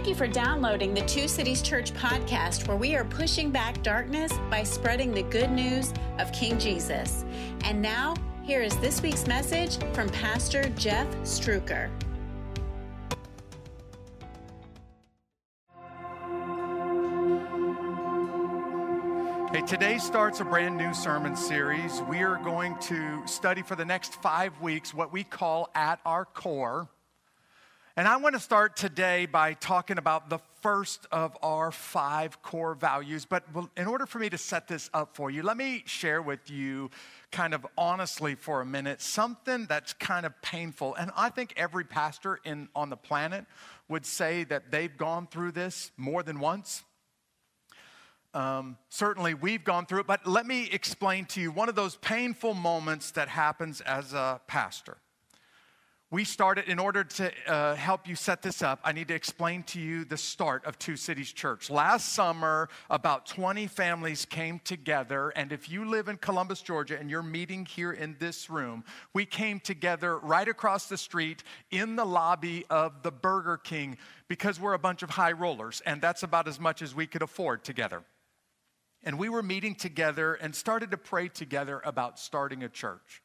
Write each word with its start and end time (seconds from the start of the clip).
Thank 0.00 0.08
you 0.08 0.14
for 0.14 0.28
downloading 0.28 0.94
the 0.94 1.02
Two 1.02 1.28
Cities 1.28 1.60
Church 1.60 1.92
podcast, 1.92 2.66
where 2.66 2.76
we 2.78 2.96
are 2.96 3.04
pushing 3.04 3.50
back 3.50 3.82
darkness 3.82 4.32
by 4.48 4.62
spreading 4.62 5.12
the 5.12 5.24
good 5.24 5.50
news 5.50 5.92
of 6.18 6.32
King 6.32 6.58
Jesus. 6.58 7.26
And 7.64 7.82
now, 7.82 8.16
here 8.42 8.62
is 8.62 8.74
this 8.78 9.02
week's 9.02 9.26
message 9.26 9.76
from 9.92 10.08
Pastor 10.08 10.70
Jeff 10.70 11.06
Struecker. 11.16 11.90
Hey, 19.52 19.60
today 19.66 19.98
starts 19.98 20.40
a 20.40 20.44
brand 20.44 20.78
new 20.78 20.94
sermon 20.94 21.36
series. 21.36 22.00
We 22.08 22.22
are 22.22 22.38
going 22.42 22.78
to 22.84 23.20
study 23.26 23.60
for 23.60 23.76
the 23.76 23.84
next 23.84 24.14
five 24.22 24.58
weeks 24.62 24.94
what 24.94 25.12
we 25.12 25.24
call 25.24 25.68
At 25.74 26.00
Our 26.06 26.24
Core. 26.24 26.88
And 27.96 28.06
I 28.06 28.18
want 28.18 28.36
to 28.36 28.40
start 28.40 28.76
today 28.76 29.26
by 29.26 29.54
talking 29.54 29.98
about 29.98 30.30
the 30.30 30.38
first 30.62 31.08
of 31.10 31.36
our 31.42 31.72
five 31.72 32.40
core 32.40 32.76
values. 32.76 33.24
But 33.24 33.42
in 33.76 33.88
order 33.88 34.06
for 34.06 34.20
me 34.20 34.30
to 34.30 34.38
set 34.38 34.68
this 34.68 34.88
up 34.94 35.16
for 35.16 35.28
you, 35.28 35.42
let 35.42 35.56
me 35.56 35.82
share 35.86 36.22
with 36.22 36.48
you, 36.48 36.90
kind 37.32 37.52
of 37.52 37.66
honestly 37.76 38.36
for 38.36 38.60
a 38.60 38.64
minute, 38.64 39.02
something 39.02 39.66
that's 39.66 39.92
kind 39.92 40.24
of 40.24 40.40
painful. 40.40 40.94
And 40.94 41.10
I 41.16 41.30
think 41.30 41.52
every 41.56 41.84
pastor 41.84 42.38
in, 42.44 42.68
on 42.76 42.90
the 42.90 42.96
planet 42.96 43.44
would 43.88 44.06
say 44.06 44.44
that 44.44 44.70
they've 44.70 44.96
gone 44.96 45.26
through 45.26 45.52
this 45.52 45.90
more 45.96 46.22
than 46.22 46.38
once. 46.38 46.84
Um, 48.34 48.78
certainly, 48.88 49.34
we've 49.34 49.64
gone 49.64 49.86
through 49.86 50.00
it, 50.00 50.06
but 50.06 50.24
let 50.24 50.46
me 50.46 50.68
explain 50.70 51.24
to 51.26 51.40
you 51.40 51.50
one 51.50 51.68
of 51.68 51.74
those 51.74 51.96
painful 51.96 52.54
moments 52.54 53.10
that 53.12 53.28
happens 53.28 53.80
as 53.80 54.12
a 54.12 54.40
pastor. 54.46 54.98
We 56.12 56.24
started, 56.24 56.68
in 56.68 56.80
order 56.80 57.04
to 57.04 57.30
uh, 57.46 57.76
help 57.76 58.08
you 58.08 58.16
set 58.16 58.42
this 58.42 58.62
up, 58.62 58.80
I 58.82 58.90
need 58.90 59.06
to 59.08 59.14
explain 59.14 59.62
to 59.64 59.78
you 59.78 60.04
the 60.04 60.16
start 60.16 60.64
of 60.64 60.76
Two 60.76 60.96
Cities 60.96 61.32
Church. 61.32 61.70
Last 61.70 62.14
summer, 62.14 62.68
about 62.90 63.26
20 63.26 63.68
families 63.68 64.24
came 64.24 64.58
together, 64.64 65.28
and 65.36 65.52
if 65.52 65.70
you 65.70 65.84
live 65.84 66.08
in 66.08 66.16
Columbus, 66.16 66.62
Georgia, 66.62 66.98
and 66.98 67.08
you're 67.08 67.22
meeting 67.22 67.64
here 67.64 67.92
in 67.92 68.16
this 68.18 68.50
room, 68.50 68.82
we 69.14 69.24
came 69.24 69.60
together 69.60 70.18
right 70.18 70.48
across 70.48 70.88
the 70.88 70.98
street 70.98 71.44
in 71.70 71.94
the 71.94 72.04
lobby 72.04 72.64
of 72.70 73.04
the 73.04 73.12
Burger 73.12 73.56
King 73.56 73.96
because 74.26 74.58
we're 74.58 74.74
a 74.74 74.80
bunch 74.80 75.04
of 75.04 75.10
high 75.10 75.30
rollers, 75.30 75.80
and 75.86 76.02
that's 76.02 76.24
about 76.24 76.48
as 76.48 76.58
much 76.58 76.82
as 76.82 76.92
we 76.92 77.06
could 77.06 77.22
afford 77.22 77.62
together. 77.62 78.02
And 79.04 79.16
we 79.16 79.28
were 79.28 79.44
meeting 79.44 79.76
together 79.76 80.34
and 80.34 80.56
started 80.56 80.90
to 80.90 80.96
pray 80.96 81.28
together 81.28 81.80
about 81.84 82.18
starting 82.18 82.64
a 82.64 82.68
church. 82.68 83.22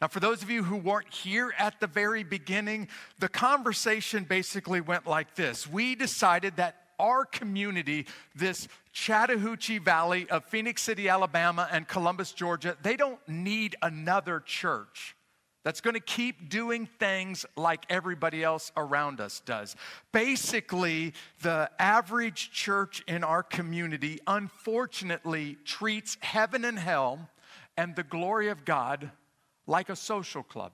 Now, 0.00 0.08
for 0.08 0.20
those 0.20 0.42
of 0.42 0.50
you 0.50 0.62
who 0.62 0.78
weren't 0.78 1.12
here 1.12 1.52
at 1.58 1.78
the 1.78 1.86
very 1.86 2.22
beginning, 2.22 2.88
the 3.18 3.28
conversation 3.28 4.24
basically 4.24 4.80
went 4.80 5.06
like 5.06 5.34
this 5.34 5.66
We 5.66 5.94
decided 5.94 6.56
that 6.56 6.76
our 6.98 7.24
community, 7.24 8.06
this 8.34 8.68
Chattahoochee 8.92 9.78
Valley 9.78 10.28
of 10.30 10.44
Phenix 10.44 10.82
City, 10.82 11.08
Alabama, 11.08 11.68
and 11.70 11.88
Columbus, 11.88 12.32
Georgia, 12.32 12.76
they 12.82 12.96
don't 12.96 13.20
need 13.28 13.76
another 13.82 14.40
church 14.40 15.16
that's 15.64 15.82
going 15.82 15.94
to 15.94 16.00
keep 16.00 16.48
doing 16.48 16.86
things 16.86 17.44
like 17.56 17.84
everybody 17.90 18.42
else 18.42 18.72
around 18.76 19.20
us 19.20 19.40
does. 19.40 19.76
Basically, 20.12 21.12
the 21.42 21.70
average 21.78 22.50
church 22.50 23.02
in 23.06 23.22
our 23.22 23.42
community 23.42 24.18
unfortunately 24.26 25.58
treats 25.64 26.16
heaven 26.20 26.64
and 26.64 26.78
hell 26.78 27.28
and 27.76 27.94
the 27.94 28.02
glory 28.02 28.48
of 28.48 28.64
God 28.64 29.10
like 29.70 29.88
a 29.88 29.96
social 29.96 30.42
club. 30.42 30.72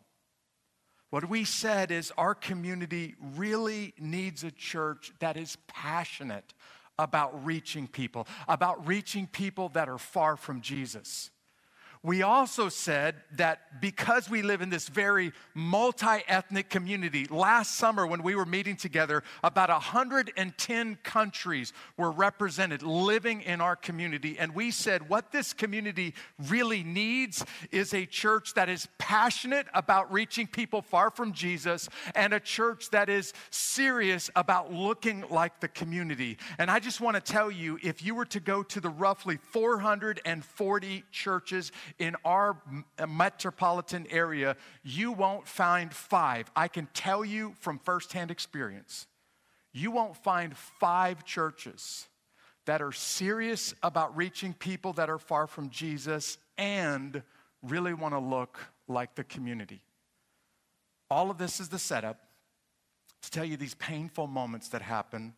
What 1.11 1.29
we 1.29 1.45
said 1.45 1.93
is 1.93 2.13
our 2.17 2.35
community 2.35 3.15
really 3.37 3.95
needs 3.99 4.43
a 4.43 4.51
church 4.51 5.13
that 5.21 5.37
is 5.37 5.57
passionate 5.69 6.55
about 6.99 7.45
reaching 7.45 7.87
people, 7.87 8.27
about 8.49 8.87
reaching 8.87 9.27
people 9.27 9.69
that 9.71 9.89
are 9.89 9.99
far 9.99 10.37
from 10.37 10.63
Jesus. 10.63 11.31
We 12.07 12.23
also 12.23 12.69
said 12.69 13.17
that 13.33 13.81
because 13.81 14.31
we 14.31 14.43
live 14.43 14.63
in 14.63 14.71
this 14.71 14.89
very 14.89 15.33
multi 15.55 16.23
ethnic 16.29 16.71
community, 16.71 17.27
last 17.29 17.75
summer 17.75 18.07
when 18.07 18.23
we 18.23 18.37
were 18.37 18.45
meeting 18.45 18.77
together, 18.77 19.25
about 19.43 19.71
110 19.71 20.99
countries 21.03 21.73
were 21.97 22.13
represented 22.13 22.85
living 22.85 23.41
in 23.41 23.61
our 23.61 23.75
community. 23.75 24.39
And 24.39 24.55
we 24.55 24.71
said 24.71 25.09
what 25.09 25.33
this 25.33 25.53
community 25.53 26.15
really 26.49 26.85
needs 26.85 27.45
is 27.73 27.93
a 27.93 28.07
church 28.07 28.55
that 28.55 28.69
is 28.69 28.87
passionate 28.99 29.67
about 29.75 30.13
reaching 30.13 30.47
people 30.47 30.83
far 30.83 31.11
from 31.11 31.33
Jesus 31.33 31.89
and 32.15 32.33
a 32.33 32.39
church 32.39 32.91
that 32.91 33.09
is 33.09 33.33
serious 33.51 34.31
about 34.37 34.73
looking 34.73 35.25
like 35.29 35.59
the 35.59 35.67
community. 35.67 36.39
And 36.61 36.71
I 36.71 36.79
just 36.79 37.01
want 37.01 37.17
to 37.17 37.33
tell 37.33 37.51
you 37.51 37.81
if 37.83 38.01
you 38.01 38.15
were 38.15 38.27
to 38.27 38.39
go 38.39 38.63
to 38.63 38.81
the 38.81 38.91
roughly 38.91 39.39
440 39.39 41.03
churches 41.11 41.73
in 41.99 42.17
our 42.25 42.61
uh, 42.99 43.07
metropolitan 43.07 44.07
area, 44.11 44.57
you 44.83 45.13
won't 45.13 45.47
find 45.47 45.93
five. 45.93 46.51
I 46.55 46.69
can 46.69 46.89
tell 46.93 47.25
you 47.25 47.55
from 47.61 47.79
firsthand 47.79 48.31
experience, 48.31 49.07
you 49.73 49.91
won't 49.91 50.17
find 50.17 50.57
five 50.57 51.25
churches 51.25 52.09
that 52.67 52.83
are 52.83 52.93
serious 52.93 53.75
about 53.83 54.17
reaching 54.17 54.53
people 54.53 54.93
that 54.95 55.09
are 55.09 55.19
far 55.19 55.47
from 55.47 55.71
Jesus 55.71 56.39
and 56.59 57.23
really 57.63 57.95
want 57.95 58.15
to 58.15 58.19
look 58.19 58.59
like 58.89 59.15
the 59.15 59.25
community. 59.25 59.81
All 61.11 61.31
of 61.31 61.39
this 61.39 61.61
is 61.61 61.69
the 61.69 61.79
setup 61.79 62.21
to 63.23 63.31
tell 63.31 63.45
you 63.45 63.57
these 63.57 63.75
painful 63.75 64.27
moments 64.27 64.69
that 64.69 64.83
happen 64.83 65.35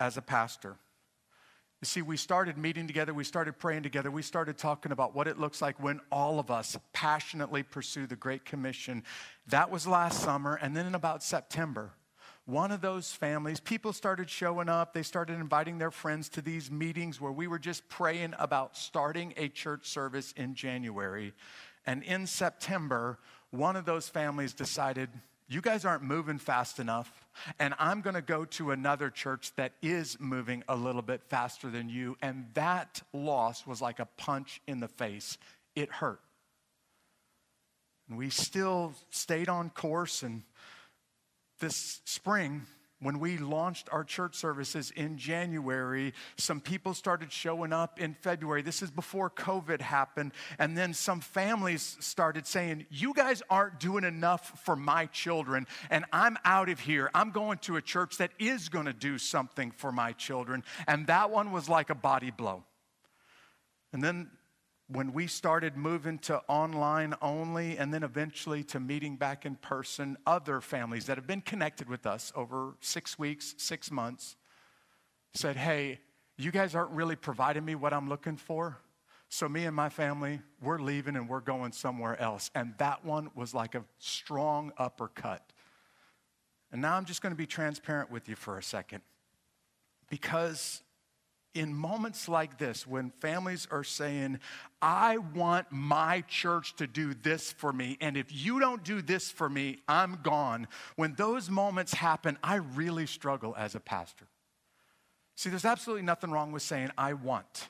as 0.00 0.16
a 0.16 0.22
pastor. 0.22 0.76
You 1.86 1.88
see, 1.88 2.02
we 2.02 2.16
started 2.16 2.58
meeting 2.58 2.88
together, 2.88 3.14
we 3.14 3.22
started 3.22 3.60
praying 3.60 3.84
together, 3.84 4.10
we 4.10 4.20
started 4.20 4.58
talking 4.58 4.90
about 4.90 5.14
what 5.14 5.28
it 5.28 5.38
looks 5.38 5.62
like 5.62 5.80
when 5.80 6.00
all 6.10 6.40
of 6.40 6.50
us 6.50 6.76
passionately 6.92 7.62
pursue 7.62 8.08
the 8.08 8.16
Great 8.16 8.44
Commission. 8.44 9.04
That 9.46 9.70
was 9.70 9.86
last 9.86 10.20
summer, 10.20 10.56
and 10.56 10.76
then 10.76 10.86
in 10.86 10.96
about 10.96 11.22
September, 11.22 11.92
one 12.44 12.72
of 12.72 12.80
those 12.80 13.12
families, 13.12 13.60
people 13.60 13.92
started 13.92 14.28
showing 14.28 14.68
up. 14.68 14.94
They 14.94 15.04
started 15.04 15.34
inviting 15.38 15.78
their 15.78 15.92
friends 15.92 16.28
to 16.30 16.42
these 16.42 16.72
meetings 16.72 17.20
where 17.20 17.30
we 17.30 17.46
were 17.46 17.60
just 17.60 17.88
praying 17.88 18.34
about 18.36 18.76
starting 18.76 19.32
a 19.36 19.46
church 19.46 19.86
service 19.86 20.32
in 20.36 20.56
January. 20.56 21.34
And 21.86 22.02
in 22.02 22.26
September, 22.26 23.20
one 23.50 23.76
of 23.76 23.84
those 23.84 24.08
families 24.08 24.54
decided, 24.54 25.08
you 25.46 25.60
guys 25.60 25.84
aren't 25.84 26.02
moving 26.02 26.38
fast 26.38 26.80
enough, 26.80 27.25
and 27.58 27.74
I'm 27.78 28.00
going 28.00 28.14
to 28.14 28.22
go 28.22 28.44
to 28.44 28.70
another 28.70 29.10
church 29.10 29.52
that 29.56 29.72
is 29.82 30.18
moving 30.20 30.64
a 30.68 30.76
little 30.76 31.02
bit 31.02 31.22
faster 31.28 31.70
than 31.70 31.88
you. 31.88 32.16
And 32.22 32.46
that 32.54 33.02
loss 33.12 33.66
was 33.66 33.80
like 33.80 33.98
a 33.98 34.06
punch 34.16 34.60
in 34.66 34.80
the 34.80 34.88
face. 34.88 35.38
It 35.74 35.90
hurt. 35.90 36.20
And 38.08 38.16
we 38.18 38.30
still 38.30 38.94
stayed 39.10 39.48
on 39.48 39.70
course, 39.70 40.22
and 40.22 40.42
this 41.58 42.00
spring, 42.04 42.66
when 43.00 43.18
we 43.18 43.36
launched 43.36 43.90
our 43.92 44.04
church 44.04 44.34
services 44.36 44.90
in 44.90 45.18
January, 45.18 46.14
some 46.38 46.60
people 46.60 46.94
started 46.94 47.30
showing 47.30 47.72
up 47.72 48.00
in 48.00 48.14
February. 48.14 48.62
This 48.62 48.80
is 48.80 48.90
before 48.90 49.28
COVID 49.28 49.82
happened. 49.82 50.32
And 50.58 50.76
then 50.76 50.94
some 50.94 51.20
families 51.20 51.98
started 52.00 52.46
saying, 52.46 52.86
You 52.88 53.12
guys 53.12 53.42
aren't 53.50 53.80
doing 53.80 54.04
enough 54.04 54.60
for 54.64 54.76
my 54.76 55.06
children, 55.06 55.66
and 55.90 56.06
I'm 56.10 56.38
out 56.44 56.70
of 56.70 56.80
here. 56.80 57.10
I'm 57.14 57.32
going 57.32 57.58
to 57.58 57.76
a 57.76 57.82
church 57.82 58.16
that 58.16 58.30
is 58.38 58.70
going 58.70 58.86
to 58.86 58.94
do 58.94 59.18
something 59.18 59.72
for 59.72 59.92
my 59.92 60.12
children. 60.12 60.64
And 60.86 61.06
that 61.08 61.30
one 61.30 61.52
was 61.52 61.68
like 61.68 61.90
a 61.90 61.94
body 61.94 62.30
blow. 62.30 62.64
And 63.92 64.02
then 64.02 64.30
when 64.88 65.12
we 65.12 65.26
started 65.26 65.76
moving 65.76 66.18
to 66.18 66.40
online 66.48 67.14
only 67.20 67.76
and 67.76 67.92
then 67.92 68.02
eventually 68.02 68.62
to 68.64 68.78
meeting 68.78 69.16
back 69.16 69.44
in 69.44 69.56
person, 69.56 70.16
other 70.26 70.60
families 70.60 71.06
that 71.06 71.16
have 71.16 71.26
been 71.26 71.40
connected 71.40 71.88
with 71.88 72.06
us 72.06 72.32
over 72.36 72.76
six 72.80 73.18
weeks, 73.18 73.54
six 73.58 73.90
months 73.90 74.36
said, 75.34 75.56
Hey, 75.56 76.00
you 76.38 76.52
guys 76.52 76.74
aren't 76.74 76.90
really 76.90 77.16
providing 77.16 77.64
me 77.64 77.74
what 77.74 77.92
I'm 77.92 78.08
looking 78.08 78.36
for. 78.36 78.78
So, 79.28 79.48
me 79.48 79.64
and 79.64 79.74
my 79.74 79.88
family, 79.88 80.40
we're 80.62 80.78
leaving 80.78 81.16
and 81.16 81.28
we're 81.28 81.40
going 81.40 81.72
somewhere 81.72 82.20
else. 82.20 82.50
And 82.54 82.74
that 82.78 83.04
one 83.04 83.30
was 83.34 83.54
like 83.54 83.74
a 83.74 83.84
strong 83.98 84.72
uppercut. 84.78 85.52
And 86.70 86.80
now 86.80 86.94
I'm 86.94 87.04
just 87.04 87.22
going 87.22 87.32
to 87.32 87.36
be 87.36 87.46
transparent 87.46 88.10
with 88.10 88.28
you 88.28 88.36
for 88.36 88.56
a 88.56 88.62
second. 88.62 89.02
Because 90.08 90.82
in 91.56 91.72
moments 91.72 92.28
like 92.28 92.58
this, 92.58 92.86
when 92.86 93.10
families 93.20 93.66
are 93.70 93.82
saying, 93.82 94.38
I 94.82 95.16
want 95.16 95.68
my 95.70 96.22
church 96.28 96.76
to 96.76 96.86
do 96.86 97.14
this 97.14 97.50
for 97.50 97.72
me, 97.72 97.96
and 98.00 98.16
if 98.16 98.26
you 98.30 98.60
don't 98.60 98.84
do 98.84 99.00
this 99.00 99.30
for 99.30 99.48
me, 99.48 99.78
I'm 99.88 100.18
gone. 100.22 100.68
When 100.96 101.14
those 101.14 101.48
moments 101.48 101.94
happen, 101.94 102.36
I 102.44 102.56
really 102.56 103.06
struggle 103.06 103.54
as 103.56 103.74
a 103.74 103.80
pastor. 103.80 104.26
See, 105.34 105.48
there's 105.48 105.64
absolutely 105.64 106.04
nothing 106.04 106.30
wrong 106.30 106.52
with 106.52 106.62
saying, 106.62 106.90
I 106.98 107.14
want. 107.14 107.68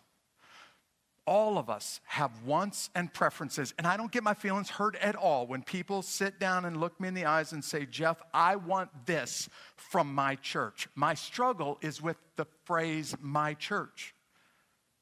All 1.26 1.58
of 1.58 1.68
us 1.68 2.00
have 2.04 2.42
wants 2.44 2.90
and 2.94 3.12
preferences, 3.12 3.74
and 3.78 3.86
I 3.86 3.96
don't 3.96 4.12
get 4.12 4.22
my 4.22 4.34
feelings 4.34 4.70
hurt 4.70 4.96
at 4.96 5.16
all 5.16 5.46
when 5.46 5.62
people 5.62 6.02
sit 6.02 6.38
down 6.38 6.64
and 6.64 6.78
look 6.78 6.98
me 7.00 7.08
in 7.08 7.14
the 7.14 7.24
eyes 7.24 7.52
and 7.52 7.64
say, 7.64 7.84
Jeff, 7.84 8.22
I 8.32 8.56
want 8.56 8.90
this 9.06 9.48
from 9.76 10.14
my 10.14 10.36
church. 10.36 10.88
My 10.94 11.14
struggle 11.14 11.78
is 11.80 12.00
with 12.00 12.16
the 12.36 12.46
phrase 12.64 13.14
my 13.20 13.54
church 13.54 14.14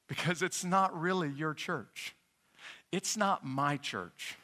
because 0.09 0.43
it's 0.43 0.65
not 0.65 0.99
really 0.99 1.29
your 1.29 1.55
church. 1.55 2.15
It's 2.91 3.17
not 3.17 3.45
my 3.45 3.77
church. 3.77 4.37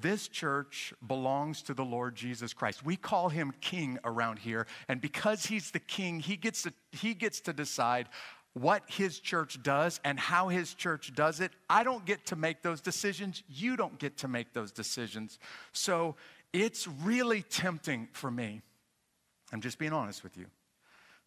This 0.00 0.26
church 0.26 0.92
belongs 1.06 1.62
to 1.62 1.74
the 1.74 1.84
Lord 1.84 2.16
Jesus 2.16 2.52
Christ. 2.52 2.84
We 2.84 2.96
call 2.96 3.28
him 3.28 3.52
king 3.60 3.98
around 4.04 4.40
here, 4.40 4.66
and 4.88 5.00
because 5.00 5.46
he's 5.46 5.70
the 5.70 5.78
king, 5.78 6.18
he 6.18 6.36
gets 6.36 6.62
to, 6.62 6.72
he 6.90 7.14
gets 7.14 7.40
to 7.42 7.52
decide 7.52 8.08
what 8.54 8.82
his 8.86 9.18
church 9.18 9.62
does 9.62 10.00
and 10.04 10.18
how 10.18 10.48
his 10.48 10.74
church 10.74 11.12
does 11.14 11.40
it. 11.40 11.52
I 11.68 11.84
don't 11.84 12.04
get 12.04 12.26
to 12.26 12.36
make 12.36 12.62
those 12.62 12.80
decisions. 12.80 13.42
You 13.48 13.76
don't 13.76 13.98
get 13.98 14.16
to 14.18 14.28
make 14.28 14.52
those 14.52 14.72
decisions. 14.72 15.38
So 15.72 16.16
it's 16.52 16.86
really 16.86 17.42
tempting 17.42 18.08
for 18.12 18.30
me, 18.30 18.62
I'm 19.52 19.60
just 19.60 19.78
being 19.78 19.92
honest 19.92 20.22
with 20.22 20.36
you, 20.36 20.46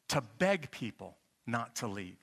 to 0.10 0.22
beg 0.40 0.72
people 0.72 1.18
not 1.46 1.76
to 1.78 1.88
leave 1.88 2.18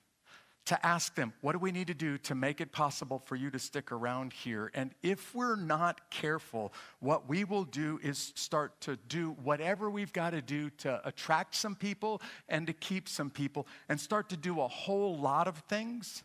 to 0.67 0.87
ask 0.87 1.15
them, 1.15 1.33
what 1.43 1.53
do 1.53 1.59
we 1.59 1.71
need 1.71 1.89
to 1.89 1.95
do 1.95 2.17
to 2.19 2.35
make 2.35 2.61
it 2.61 2.73
possible 2.73 3.23
for 3.27 3.37
you 3.37 3.51
to 3.51 3.59
stick 3.59 3.93
around 3.93 4.33
here? 4.33 4.71
And 4.75 4.93
if 5.03 5.35
we're 5.35 5.57
not 5.57 6.11
careful, 6.11 6.73
what 7.01 7.29
we 7.29 7.45
will 7.45 7.65
do 7.65 8.01
is 8.03 8.33
start 8.35 8.81
to 8.83 8.97
do 9.09 9.33
whatever 9.43 9.91
we've 9.91 10.13
got 10.13 10.31
to 10.31 10.41
do 10.41 10.71
to 10.79 11.07
attract 11.07 11.55
some 11.55 11.75
people 11.75 12.23
and 12.49 12.67
to 12.67 12.73
keep 12.73 13.09
some 13.09 13.29
people 13.29 13.67
and 13.89 14.01
start 14.01 14.31
to 14.31 14.37
do 14.37 14.61
a 14.61 14.69
whole 14.69 15.19
lot 15.19 15.49
of 15.49 15.59
things 15.69 16.23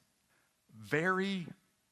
very 0.77 1.45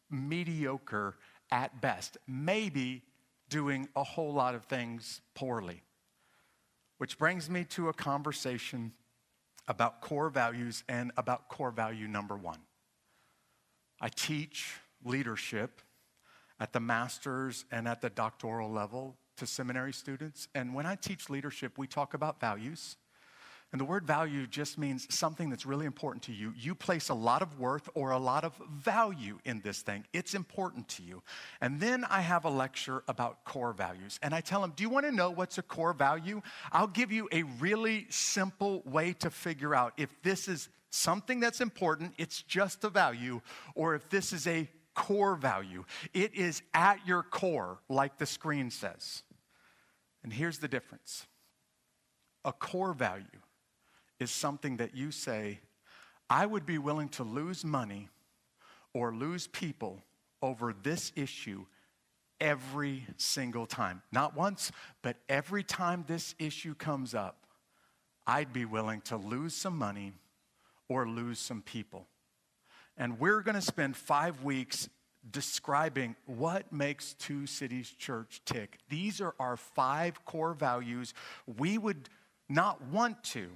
mediocre 0.10 1.18
at 1.52 1.82
best, 1.82 2.18
maybe 2.28 3.04
doing 3.50 3.88
a 3.96 4.04
whole 4.04 4.34
lot 4.34 4.56
of 4.56 4.66
things 4.66 5.22
poorly. 5.36 5.82
Which 6.98 7.18
brings 7.18 7.50
me 7.50 7.64
to 7.66 7.90
a 7.90 7.94
conversation 7.94 8.94
about 9.68 10.02
core 10.02 10.30
values 10.30 10.84
and 10.88 11.12
about 11.18 11.50
core 11.50 11.72
value 11.72 12.08
number 12.08 12.36
one. 12.38 12.60
I 14.00 14.10
teach 14.10 14.76
leadership 15.04 15.82
at 16.60 16.74
the 16.74 16.80
master's 16.80 17.66
and 17.72 17.88
at 17.88 18.02
the 18.02 18.10
doctoral 18.10 18.72
level 18.72 19.18
to 19.38 19.46
seminary 19.46 19.94
students. 19.94 20.48
And 20.56 20.74
when 20.74 20.86
I 20.86 20.96
teach 20.96 21.30
leadership, 21.30 21.78
we 21.78 21.88
talk 21.88 22.14
about 22.14 22.40
values. 22.40 22.98
And 23.74 23.82
the 23.82 23.86
word 23.86 24.06
value 24.06 24.48
just 24.48 24.78
means 24.78 25.14
something 25.14 25.50
that's 25.50 25.66
really 25.66 25.86
important 25.86 26.24
to 26.24 26.32
you. 26.32 26.54
You 26.58 26.74
place 26.74 27.10
a 27.10 27.14
lot 27.14 27.42
of 27.42 27.60
worth 27.60 27.90
or 27.96 28.12
a 28.12 28.18
lot 28.18 28.46
of 28.46 28.54
value 28.72 29.40
in 29.44 29.60
this 29.60 29.82
thing. 29.82 30.06
It's 30.14 30.34
important 30.34 30.88
to 30.90 31.04
you. 31.04 31.22
And 31.60 31.78
then 31.78 32.06
I 32.06 32.22
have 32.22 32.46
a 32.46 32.50
lecture 32.50 33.04
about 33.10 33.44
core 33.44 33.74
values. 33.74 34.20
And 34.22 34.34
I 34.34 34.40
tell 34.40 34.62
them, 34.62 34.72
Do 34.76 34.84
you 34.84 34.90
want 34.90 35.06
to 35.06 35.12
know 35.12 35.32
what's 35.32 35.58
a 35.58 35.62
core 35.62 35.92
value? 35.92 36.42
I'll 36.72 36.88
give 36.88 37.12
you 37.12 37.28
a 37.34 37.44
really 37.60 38.08
simple 38.10 38.84
way 38.86 39.12
to 39.20 39.30
figure 39.30 39.76
out 39.76 39.94
if 39.98 40.10
this 40.24 40.48
is 40.48 40.70
something 40.90 41.42
that's 41.42 41.60
important, 41.60 42.14
it's 42.18 42.42
just 42.44 42.86
a 42.86 42.90
value, 42.90 43.42
or 43.76 43.96
if 43.96 44.10
this 44.10 44.32
is 44.32 44.48
a 44.48 44.70
core 44.94 45.36
value. 45.36 45.84
It 46.14 46.34
is 46.36 46.62
at 46.74 47.06
your 47.06 47.22
core, 47.22 47.80
like 47.90 48.18
the 48.18 48.26
screen 48.26 48.72
says. 48.72 49.24
And 50.24 50.32
here's 50.32 50.60
the 50.60 50.70
difference 50.70 51.28
a 52.46 52.54
core 52.54 52.94
value 52.94 53.26
is 54.20 54.32
something 54.32 54.78
that 54.78 54.96
you 54.96 55.12
say, 55.12 55.60
I 56.30 56.46
would 56.46 56.66
be 56.66 56.78
willing 56.78 57.10
to 57.10 57.24
lose 57.24 57.64
money 57.64 58.10
or 58.94 59.14
lose 59.14 59.48
people 59.48 60.04
over 60.42 60.74
this 60.74 61.12
issue 61.16 61.66
every 62.40 63.06
single 63.18 63.66
time. 63.66 64.02
Not 64.12 64.36
once, 64.36 64.72
but 65.02 65.18
every 65.30 65.64
time 65.64 66.04
this 66.08 66.36
issue 66.40 66.76
comes 66.76 67.16
up, 67.16 67.46
I'd 68.26 68.52
be 68.52 68.66
willing 68.66 69.02
to 69.02 69.18
lose 69.18 69.56
some 69.56 69.78
money 69.78 70.14
or 70.90 71.08
lose 71.08 71.40
some 71.40 71.62
people. 71.62 72.08
And 72.98 73.20
we're 73.20 73.42
going 73.42 73.56
to 73.56 73.62
spend 73.62 73.96
five 73.96 74.44
weeks 74.44 74.90
describing 75.30 76.16
what 76.26 76.72
makes 76.72 77.14
Two 77.14 77.46
Cities 77.46 77.90
Church 77.98 78.42
tick. 78.46 78.78
These 78.90 79.22
are 79.22 79.36
our 79.40 79.58
five 79.58 80.24
core 80.26 80.54
values 80.54 81.14
we 81.58 81.78
would 81.78 82.10
not 82.50 82.82
want 82.86 83.24
to 83.24 83.50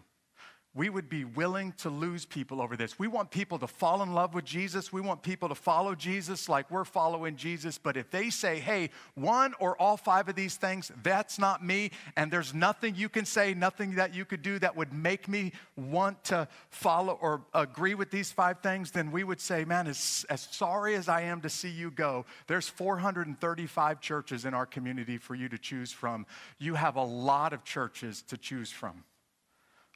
we 0.74 0.90
would 0.90 1.10
be 1.10 1.26
willing 1.26 1.74
to 1.74 1.90
lose 1.90 2.26
people 2.26 2.62
over 2.62 2.78
this. 2.78 2.98
We 2.98 3.08
want 3.08 3.30
people 3.30 3.60
to 3.60 3.68
fall 3.68 4.02
in 4.04 4.14
love 4.14 4.34
with 4.34 4.46
Jesus. 4.46 4.94
We 4.94 5.02
want 5.02 5.22
people 5.22 5.50
to 5.50 5.56
follow 5.56 5.96
Jesus 5.96 6.48
like 6.48 6.72
we're 6.72 6.86
following 6.86 7.36
Jesus. 7.36 7.78
But 7.78 7.98
if 7.98 8.10
they 8.10 8.30
say, 8.30 8.58
hey, 8.60 8.90
one 9.16 9.54
or 9.60 9.80
all 9.82 9.98
five 9.98 10.30
of 10.30 10.36
these 10.36 10.56
things, 10.56 10.90
that's 11.04 11.38
not 11.38 11.62
me, 11.62 11.92
and 12.16 12.32
there's 12.32 12.54
nothing 12.54 12.96
you 12.96 13.10
can 13.10 13.26
say, 13.26 13.54
nothing 13.54 13.96
that 13.96 14.16
you 14.16 14.24
could 14.24 14.42
do 14.42 14.60
that 14.60 14.78
would 14.78 14.94
make 14.94 15.28
me 15.28 15.52
want 15.76 16.24
to 16.26 16.48
follow 16.70 17.20
or 17.22 17.42
agree 17.54 17.94
with 17.94 18.10
these 18.10 18.32
five 18.32 18.62
things, 18.62 18.92
then 18.92 19.12
we 19.12 19.26
would 19.26 19.42
say, 19.42 19.66
man, 19.66 19.88
as, 19.88 20.26
as 20.30 20.48
sorry 20.52 20.96
as 20.96 21.10
I 21.10 21.22
am 21.24 21.42
to 21.42 21.50
see 21.50 21.70
you 21.70 21.92
go, 21.92 22.26
there's 22.48 22.70
435 22.70 24.00
churches 24.00 24.46
in 24.46 24.54
our 24.54 24.66
community 24.66 25.18
for 25.18 25.36
you 25.36 25.50
to 25.50 25.58
choose 25.58 25.92
from. 25.92 26.26
You 26.60 26.76
have 26.76 26.96
a 26.96 27.04
lot 27.04 27.52
of 27.52 27.66
churches 27.66 28.22
to 28.30 28.38
choose 28.38 28.72
from. 28.72 29.04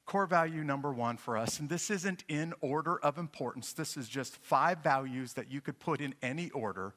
Core 0.05 0.27
value 0.27 0.63
number 0.63 0.93
one 0.93 1.17
for 1.17 1.35
us, 1.35 1.59
and 1.59 1.67
this 1.67 1.89
isn't 1.89 2.23
in 2.27 2.53
order 2.61 2.99
of 2.99 3.17
importance, 3.17 3.73
this 3.73 3.97
is 3.97 4.07
just 4.07 4.37
five 4.37 4.79
values 4.83 5.33
that 5.33 5.49
you 5.49 5.61
could 5.61 5.79
put 5.79 5.99
in 5.99 6.13
any 6.21 6.51
order. 6.51 6.93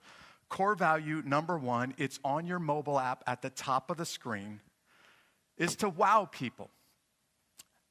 Core 0.51 0.75
value 0.75 1.23
number 1.25 1.57
one, 1.59 1.95
it's 1.97 2.21
on 2.23 2.47
your 2.47 2.59
mobile 2.59 2.99
app 2.99 3.25
at 3.27 3.41
the 3.41 3.51
top 3.51 3.91
of 3.91 3.97
the 3.97 4.05
screen, 4.05 4.61
is 5.57 5.75
to 5.77 5.89
wow 5.89 6.29
people. 6.31 6.71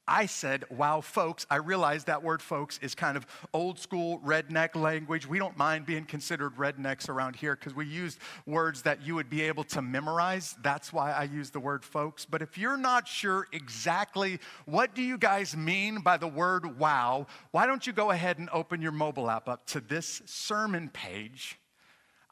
I 0.08 0.24
said, 0.26 0.64
wow, 0.70 1.02
folks. 1.02 1.46
I 1.50 1.56
realize 1.56 2.04
that 2.04 2.22
word 2.22 2.40
folks 2.40 2.78
is 2.82 2.94
kind 2.94 3.16
of 3.16 3.26
old 3.52 3.78
school 3.78 4.20
redneck 4.24 4.74
language. 4.74 5.28
We 5.28 5.38
don't 5.38 5.56
mind 5.58 5.84
being 5.84 6.06
considered 6.06 6.56
rednecks 6.56 7.10
around 7.10 7.36
here 7.36 7.54
because 7.54 7.74
we 7.74 7.84
use 7.86 8.18
words 8.46 8.82
that 8.82 9.02
you 9.02 9.14
would 9.14 9.28
be 9.28 9.42
able 9.42 9.64
to 9.64 9.82
memorize. 9.82 10.56
That's 10.62 10.92
why 10.92 11.12
I 11.12 11.24
use 11.24 11.50
the 11.50 11.60
word 11.60 11.84
folks. 11.84 12.24
But 12.24 12.40
if 12.40 12.56
you're 12.56 12.78
not 12.78 13.06
sure 13.06 13.46
exactly 13.52 14.40
what 14.64 14.94
do 14.94 15.02
you 15.02 15.18
guys 15.18 15.54
mean 15.54 16.00
by 16.00 16.16
the 16.16 16.26
word 16.26 16.78
wow, 16.78 17.26
why 17.50 17.66
don't 17.66 17.86
you 17.86 17.92
go 17.92 18.10
ahead 18.10 18.38
and 18.38 18.48
open 18.52 18.80
your 18.80 18.92
mobile 18.92 19.28
app 19.30 19.48
up 19.48 19.66
to 19.66 19.80
this 19.80 20.22
sermon 20.24 20.88
page? 20.88 21.58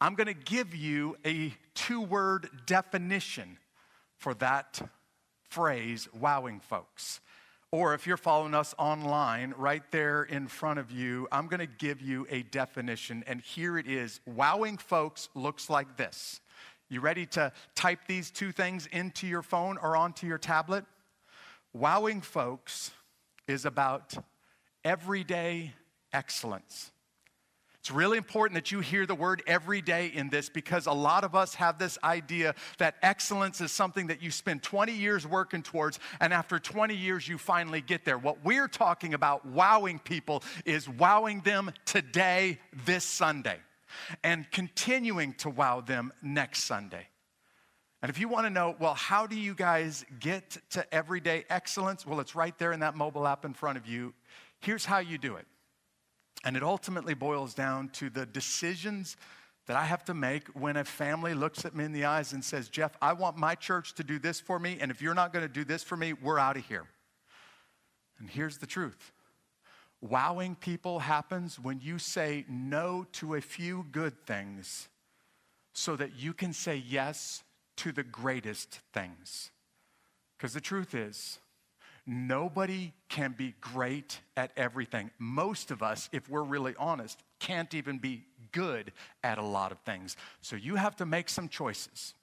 I'm 0.00 0.14
going 0.14 0.26
to 0.26 0.34
give 0.34 0.75
you 0.75 1.17
a 1.26 1.55
two 1.75 2.00
word 2.00 2.49
definition 2.67 3.58
for 4.17 4.34
that 4.34 4.81
phrase, 5.49 6.08
wowing 6.12 6.61
folks. 6.61 7.20
Or 7.76 7.93
if 7.93 8.06
you're 8.06 8.17
following 8.17 8.55
us 8.55 8.75
online, 8.78 9.52
right 9.55 9.82
there 9.90 10.22
in 10.22 10.48
front 10.48 10.79
of 10.79 10.91
you, 10.91 11.29
I'm 11.31 11.46
going 11.46 11.60
to 11.60 11.67
give 11.67 12.00
you 12.00 12.27
a 12.31 12.43
definition. 12.44 13.22
And 13.27 13.43
here 13.43 13.77
it 13.77 13.86
is 13.86 14.19
Wowing 14.24 14.79
folks 14.79 15.29
looks 15.34 15.69
like 15.69 15.98
this. 15.98 16.41
You 16.89 17.03
ready 17.03 17.27
to 17.27 17.53
type 17.74 17.98
these 18.08 18.31
two 18.31 18.50
things 18.50 18.86
into 18.93 19.27
your 19.27 19.43
phone 19.43 19.77
or 19.77 19.94
onto 19.94 20.27
your 20.27 20.39
tablet? 20.39 20.86
Wowing 21.74 22.22
folks 22.22 22.93
is 23.46 23.67
about 23.67 24.15
everyday 24.82 25.74
excellence. 26.15 26.93
It's 27.86 27.93
really 27.93 28.19
important 28.19 28.56
that 28.56 28.72
you 28.72 28.81
hear 28.81 29.06
the 29.06 29.14
word 29.14 29.44
every 29.46 29.81
day 29.81 30.08
in 30.08 30.28
this 30.28 30.48
because 30.48 30.86
a 30.86 30.93
lot 30.93 31.22
of 31.22 31.36
us 31.36 31.55
have 31.55 31.78
this 31.78 31.96
idea 32.02 32.56
that 32.78 32.96
excellence 33.00 33.60
is 33.60 33.70
something 33.70 34.08
that 34.08 34.20
you 34.20 34.32
spend 34.32 34.64
20 34.64 34.90
years 34.90 35.24
working 35.24 35.62
towards, 35.62 36.00
and 36.20 36.34
after 36.34 36.58
20 36.58 36.96
years, 36.96 37.28
you 37.28 37.38
finally 37.38 37.81
get 37.81 38.05
there. 38.05 38.19
What 38.19 38.44
we're 38.44 38.66
talking 38.66 39.14
about, 39.14 39.46
wowing 39.46 40.00
people, 40.00 40.43
is 40.64 40.88
wowing 40.88 41.43
them 41.43 41.70
today, 41.84 42.58
this 42.86 43.05
Sunday, 43.05 43.60
and 44.24 44.50
continuing 44.50 45.34
to 45.34 45.48
wow 45.48 45.81
them 45.81 46.12
next 46.20 46.64
Sunday. 46.64 47.06
And 48.02 48.10
if 48.10 48.19
you 48.19 48.26
want 48.26 48.46
to 48.46 48.50
know, 48.50 48.74
well, 48.81 48.94
how 48.94 49.28
do 49.28 49.38
you 49.38 49.55
guys 49.55 50.05
get 50.19 50.58
to 50.70 50.93
everyday 50.93 51.44
excellence? 51.48 52.05
Well, 52.05 52.19
it's 52.19 52.34
right 52.34 52.58
there 52.58 52.72
in 52.72 52.81
that 52.81 52.96
mobile 52.96 53.28
app 53.28 53.44
in 53.44 53.55
front 53.55 53.78
of 53.78 53.86
you. 53.86 54.12
Here's 54.58 54.84
how 54.84 54.98
you 54.98 55.19
do 55.19 55.36
it 55.36 55.46
and 56.46 56.56
it 56.56 56.62
ultimately 56.62 57.12
boils 57.12 57.55
down 57.55 57.88
to 57.88 58.08
the 58.08 58.24
decisions 58.24 59.17
that 59.67 59.76
I 59.76 59.84
have 59.84 60.05
to 60.05 60.15
make 60.15 60.46
when 60.50 60.76
a 60.76 60.84
family 60.84 61.34
looks 61.34 61.65
at 61.65 61.74
me 61.74 61.84
in 61.84 61.91
the 61.91 62.05
eyes 62.05 62.32
and 62.32 62.43
says, 62.43 62.69
Jeff, 62.69 62.96
I 63.03 63.15
want 63.15 63.36
my 63.36 63.56
church 63.56 63.94
to 63.94 64.05
do 64.05 64.20
this 64.20 64.38
for 64.38 64.60
me, 64.60 64.79
and 64.81 64.93
if 64.93 65.03
you're 65.03 65.12
not 65.12 65.32
going 65.32 65.44
to 65.44 65.53
do 65.53 65.65
this 65.65 65.82
for 65.82 65.96
me, 65.96 66.12
we're 66.12 66.38
out 66.38 66.56
of 66.56 66.65
here. 66.65 66.86
And 68.20 68.31
here's 68.31 68.58
the 68.58 68.67
truth 68.67 69.12
wowing 70.00 70.55
people 70.55 71.00
happens 71.00 71.58
when 71.58 71.81
you 71.81 71.98
say 71.98 72.44
no 72.48 73.06
to 73.10 73.34
a 73.34 73.41
few 73.41 73.84
good 73.91 74.24
things 74.24 74.88
so 75.72 75.96
that 75.96 76.15
you 76.15 76.32
can 76.32 76.53
say 76.53 76.76
yes 76.76 77.43
to 77.76 77.91
the 77.91 78.05
greatest 78.05 78.81
things. 78.93 79.50
Because 80.38 80.55
the 80.55 80.60
truth 80.60 80.94
is, 80.94 81.41
Nobody 82.06 82.93
can 83.08 83.34
be 83.36 83.55
great 83.60 84.20
at 84.36 84.53
everything. 84.56 85.10
Most 85.19 85.70
of 85.70 85.82
us, 85.82 86.08
if 86.13 86.29
we're 86.29 86.44
really 86.44 86.75
honest, 86.79 87.20
can't 87.41 87.75
even 87.75 87.98
be 87.98 88.25
good 88.53 88.93
at 89.25 89.39
a 89.39 89.43
lot 89.43 89.72
of 89.72 89.79
things. 89.81 90.17
So 90.41 90.55
you 90.56 90.77
have 90.77 90.96
to 90.96 91.06
make 91.06 91.29
some 91.29 91.48
choices. 91.48 92.15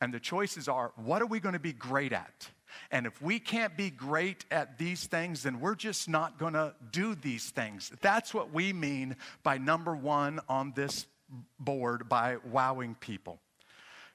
And 0.00 0.12
the 0.12 0.18
choices 0.18 0.68
are 0.68 0.92
what 0.96 1.22
are 1.22 1.26
we 1.26 1.38
going 1.38 1.52
to 1.52 1.60
be 1.60 1.72
great 1.72 2.12
at? 2.12 2.48
And 2.90 3.06
if 3.06 3.20
we 3.22 3.38
can't 3.38 3.76
be 3.76 3.90
great 3.90 4.44
at 4.50 4.76
these 4.76 5.06
things, 5.06 5.44
then 5.44 5.60
we're 5.60 5.74
just 5.74 6.08
not 6.08 6.38
going 6.38 6.52
to 6.54 6.74
do 6.90 7.14
these 7.14 7.50
things. 7.50 7.92
That's 8.00 8.34
what 8.34 8.52
we 8.52 8.72
mean 8.72 9.16
by 9.42 9.58
number 9.58 9.96
one 9.96 10.40
on 10.48 10.72
this 10.74 11.06
board 11.58 12.08
by 12.08 12.36
wowing 12.50 12.96
people. 12.96 13.38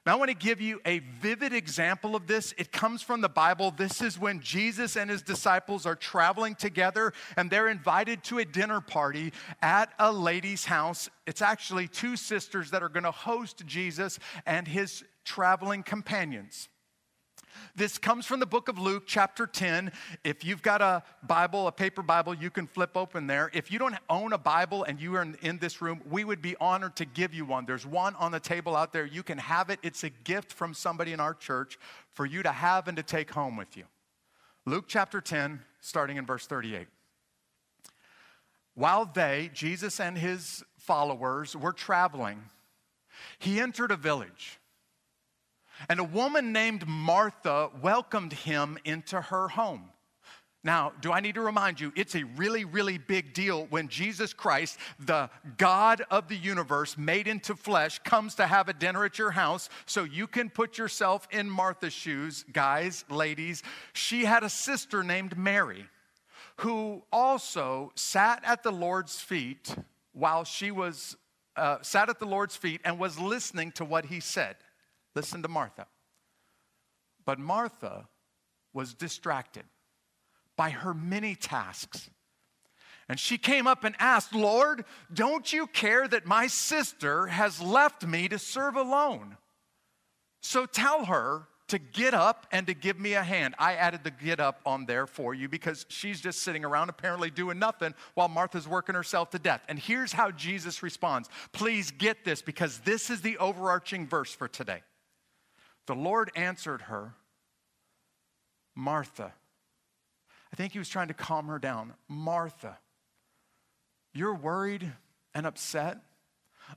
Now, 0.06 0.14
I 0.14 0.16
want 0.16 0.32
to 0.32 0.36
give 0.36 0.60
you 0.60 0.82
a 0.86 1.00
vivid 1.00 1.54
example 1.54 2.14
of 2.14 2.28
this. 2.28 2.54
It 2.58 2.74
comes 2.74 3.02
from 3.02 3.22
the 3.22 3.30
Bible. 3.30 3.72
This 3.72 4.02
is 4.02 4.20
when 4.20 4.42
Jesus 4.42 4.98
and 4.98 5.10
his 5.10 5.22
disciples 5.22 5.86
are 5.86 5.96
traveling 5.96 6.56
together 6.56 7.14
and 7.38 7.50
they're 7.50 7.70
invited 7.70 8.22
to 8.26 8.40
a 8.40 8.46
dinner 8.46 8.82
party 8.82 9.32
at 9.62 9.94
a 10.00 10.12
lady's 10.12 10.66
house. 10.66 11.10
It's 11.26 11.42
actually 11.42 11.88
two 11.88 12.18
sisters 12.18 12.72
that 12.72 12.84
are 12.84 12.90
going 12.90 13.06
to 13.06 13.12
host 13.12 13.66
Jesus 13.66 14.20
and 14.46 14.68
his 14.68 15.06
traveling 15.24 15.84
companions. 15.84 16.68
This 17.76 17.98
comes 17.98 18.26
from 18.26 18.40
the 18.40 18.46
book 18.46 18.68
of 18.68 18.78
Luke, 18.78 19.04
chapter 19.06 19.48
10. 19.48 19.92
If 20.24 20.44
you've 20.44 20.62
got 20.62 20.82
a 20.82 21.04
Bible, 21.24 21.68
a 21.68 21.72
paper 21.72 22.02
Bible, 22.02 22.34
you 22.34 22.50
can 22.50 22.68
flip 22.68 22.96
open 22.96 23.28
there. 23.28 23.50
If 23.54 23.72
you 23.72 23.80
don't 23.80 23.96
own 24.10 24.34
a 24.34 24.38
Bible 24.38 24.84
and 24.84 25.00
you 25.00 25.16
are 25.16 25.28
in, 25.42 25.58
this 25.58 25.82
room, 25.82 26.02
we 26.10 26.24
would 26.24 26.42
be 26.42 26.56
honored 26.60 26.96
to 26.98 27.06
give 27.06 27.34
you 27.34 27.46
one. 27.46 27.66
There's 27.66 27.86
one 27.86 28.16
on 28.16 28.32
the 28.32 28.40
table 28.40 28.76
out 28.76 28.92
there. 28.92 29.06
You 29.06 29.24
can 29.24 29.38
have 29.38 29.70
it. 29.70 29.80
It's 29.84 30.04
a 30.04 30.10
gift 30.10 30.52
from 30.52 30.74
somebody 30.74 31.14
in 31.14 31.20
our 31.20 31.34
church 31.34 31.78
for 32.14 32.26
you 32.26 32.44
to 32.44 32.52
have 32.52 32.88
and 32.88 32.98
to 32.98 33.04
take 33.04 33.32
home 33.32 33.56
with 33.56 33.78
you. 33.78 33.84
Luke 34.66 34.86
chapter 34.88 35.22
10, 35.22 35.62
starting 35.80 36.18
in 36.18 36.26
verse 36.26 36.48
38. 36.48 36.88
While 38.76 39.06
they, 39.06 39.52
Jesus 39.54 40.00
and 40.00 40.18
his 40.18 40.64
followers, 40.78 41.56
were 41.56 41.74
traveling, 41.74 42.44
he 43.40 43.60
entered 43.60 43.92
a 43.92 43.98
village 43.98 44.60
and 45.90 46.00
a 46.00 46.04
woman 46.04 46.52
named 46.52 46.88
Martha 46.88 47.70
welcomed 47.82 48.34
him 48.34 48.78
into 48.86 49.20
her 49.20 49.48
home. 49.48 49.90
Now, 50.66 50.94
do 51.02 51.12
I 51.12 51.20
need 51.20 51.36
to 51.36 51.42
remind 51.42 51.82
you, 51.82 51.92
it's 51.94 52.16
a 52.16 52.24
really, 52.24 52.64
really 52.64 52.98
big 52.98 53.34
deal 53.34 53.66
when 53.70 53.90
Jesus 53.90 54.34
Christ, 54.34 54.80
the 54.98 55.30
God 55.58 56.04
of 56.10 56.30
the 56.30 56.38
universe, 56.38 56.98
made 56.98 57.28
into 57.28 57.54
flesh, 57.54 58.00
comes 58.00 58.36
to 58.36 58.48
have 58.48 58.70
a 58.70 58.74
dinner 58.74 59.04
at 59.04 59.20
your 59.20 59.32
house. 59.32 59.68
So 59.86 60.06
you 60.06 60.26
can 60.26 60.50
put 60.50 60.78
yourself 60.78 61.28
in 61.32 61.50
Martha's 61.50 61.92
shoes, 61.92 62.46
guys, 62.54 63.04
ladies. 63.10 63.62
She 63.92 64.24
had 64.24 64.44
a 64.44 64.50
sister 64.50 65.04
named 65.04 65.38
Mary 65.38 65.86
who 66.58 67.04
also 67.12 67.92
sat 67.96 68.42
at 68.46 68.64
the 68.64 68.72
Lord's 68.72 69.20
feet 69.20 69.76
while 70.14 70.46
she 70.46 70.72
was, 70.72 71.18
uh, 71.58 71.80
sat 71.82 72.10
at 72.10 72.20
the 72.20 72.26
Lord's 72.26 72.56
feet 72.56 72.80
and 72.86 72.98
was 72.98 73.20
listening 73.20 73.74
to 73.74 73.84
what 73.84 74.06
he 74.06 74.22
said. 74.22 74.56
Listen 75.16 75.42
to 75.44 75.48
Martha. 75.48 75.88
But 77.26 77.40
Martha 77.40 78.08
was 78.74 78.94
distracted 78.94 79.64
by 80.56 80.72
her 80.72 80.94
many 80.94 81.36
tasks. 81.36 82.10
And 83.10 83.20
she 83.20 83.38
came 83.38 83.68
up 83.68 83.84
and 83.84 83.96
asked, 84.00 84.34
Lord, 84.34 84.86
don't 85.14 85.52
you 85.52 85.68
care 85.68 86.08
that 86.08 86.26
my 86.26 86.48
sister 86.48 87.28
has 87.28 87.62
left 87.62 88.06
me 88.06 88.28
to 88.30 88.40
serve 88.40 88.76
alone? 88.76 89.38
So 90.42 90.66
tell 90.66 91.06
her 91.06 91.48
to 91.68 91.80
get 91.80 92.14
up 92.14 92.46
and 92.52 92.68
to 92.68 92.74
give 92.74 93.00
me 93.00 93.14
a 93.14 93.24
hand. 93.24 93.56
I 93.58 93.74
added 93.74 94.04
the 94.04 94.12
get 94.12 94.40
up 94.40 94.62
on 94.66 94.86
there 94.86 95.08
for 95.08 95.34
you 95.34 95.50
because 95.50 95.86
she's 95.90 96.22
just 96.22 96.42
sitting 96.44 96.64
around 96.64 96.90
apparently 96.90 97.30
doing 97.30 97.60
nothing 97.60 97.94
while 98.14 98.28
Martha's 98.28 98.68
working 98.68 98.96
herself 98.96 99.32
to 99.32 99.40
death. 99.40 99.62
And 99.68 99.80
here's 99.80 100.14
how 100.14 100.32
Jesus 100.32 100.84
responds. 100.84 101.30
Please 101.52 101.92
get 101.92 102.26
this 102.26 102.42
because 102.42 102.80
this 102.80 103.10
is 103.10 103.22
the 103.22 103.38
overarching 103.38 104.08
verse 104.08 104.34
for 104.34 104.48
today. 104.48 104.82
The 105.86 105.96
Lord 105.96 106.32
answered 106.36 106.84
her, 106.84 107.14
Martha. 108.76 109.34
I 110.52 110.56
think 110.56 110.74
he 110.74 110.80
was 110.80 110.90
trying 110.90 111.08
to 111.10 111.14
calm 111.14 111.48
her 111.48 111.60
down. 111.60 111.94
Martha, 112.08 112.78
you're 114.14 114.36
worried 114.36 114.92
and 115.34 115.46
upset 115.46 115.98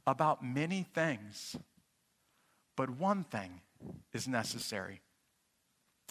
about 0.07 0.45
many 0.45 0.87
things, 0.95 1.57
but 2.75 2.91
one 2.91 3.25
thing 3.25 3.61
is 4.13 4.27
necessary. 4.27 5.01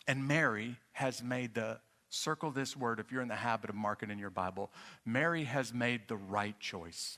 And 0.08 0.28
Mary 0.28 0.78
has 0.94 1.24
made 1.24 1.56
the 1.56 1.80
circle 2.10 2.52
this 2.52 2.78
word 2.78 3.00
if 3.00 3.12
you're 3.12 3.22
in 3.22 3.28
the 3.28 3.36
habit 3.36 3.70
of 3.70 3.76
marking 3.76 4.12
in 4.12 4.20
your 4.20 4.30
Bible. 4.30 4.72
Mary 5.06 5.44
has 5.44 5.74
made 5.74 6.08
the 6.08 6.16
right 6.16 6.58
choice 6.60 7.18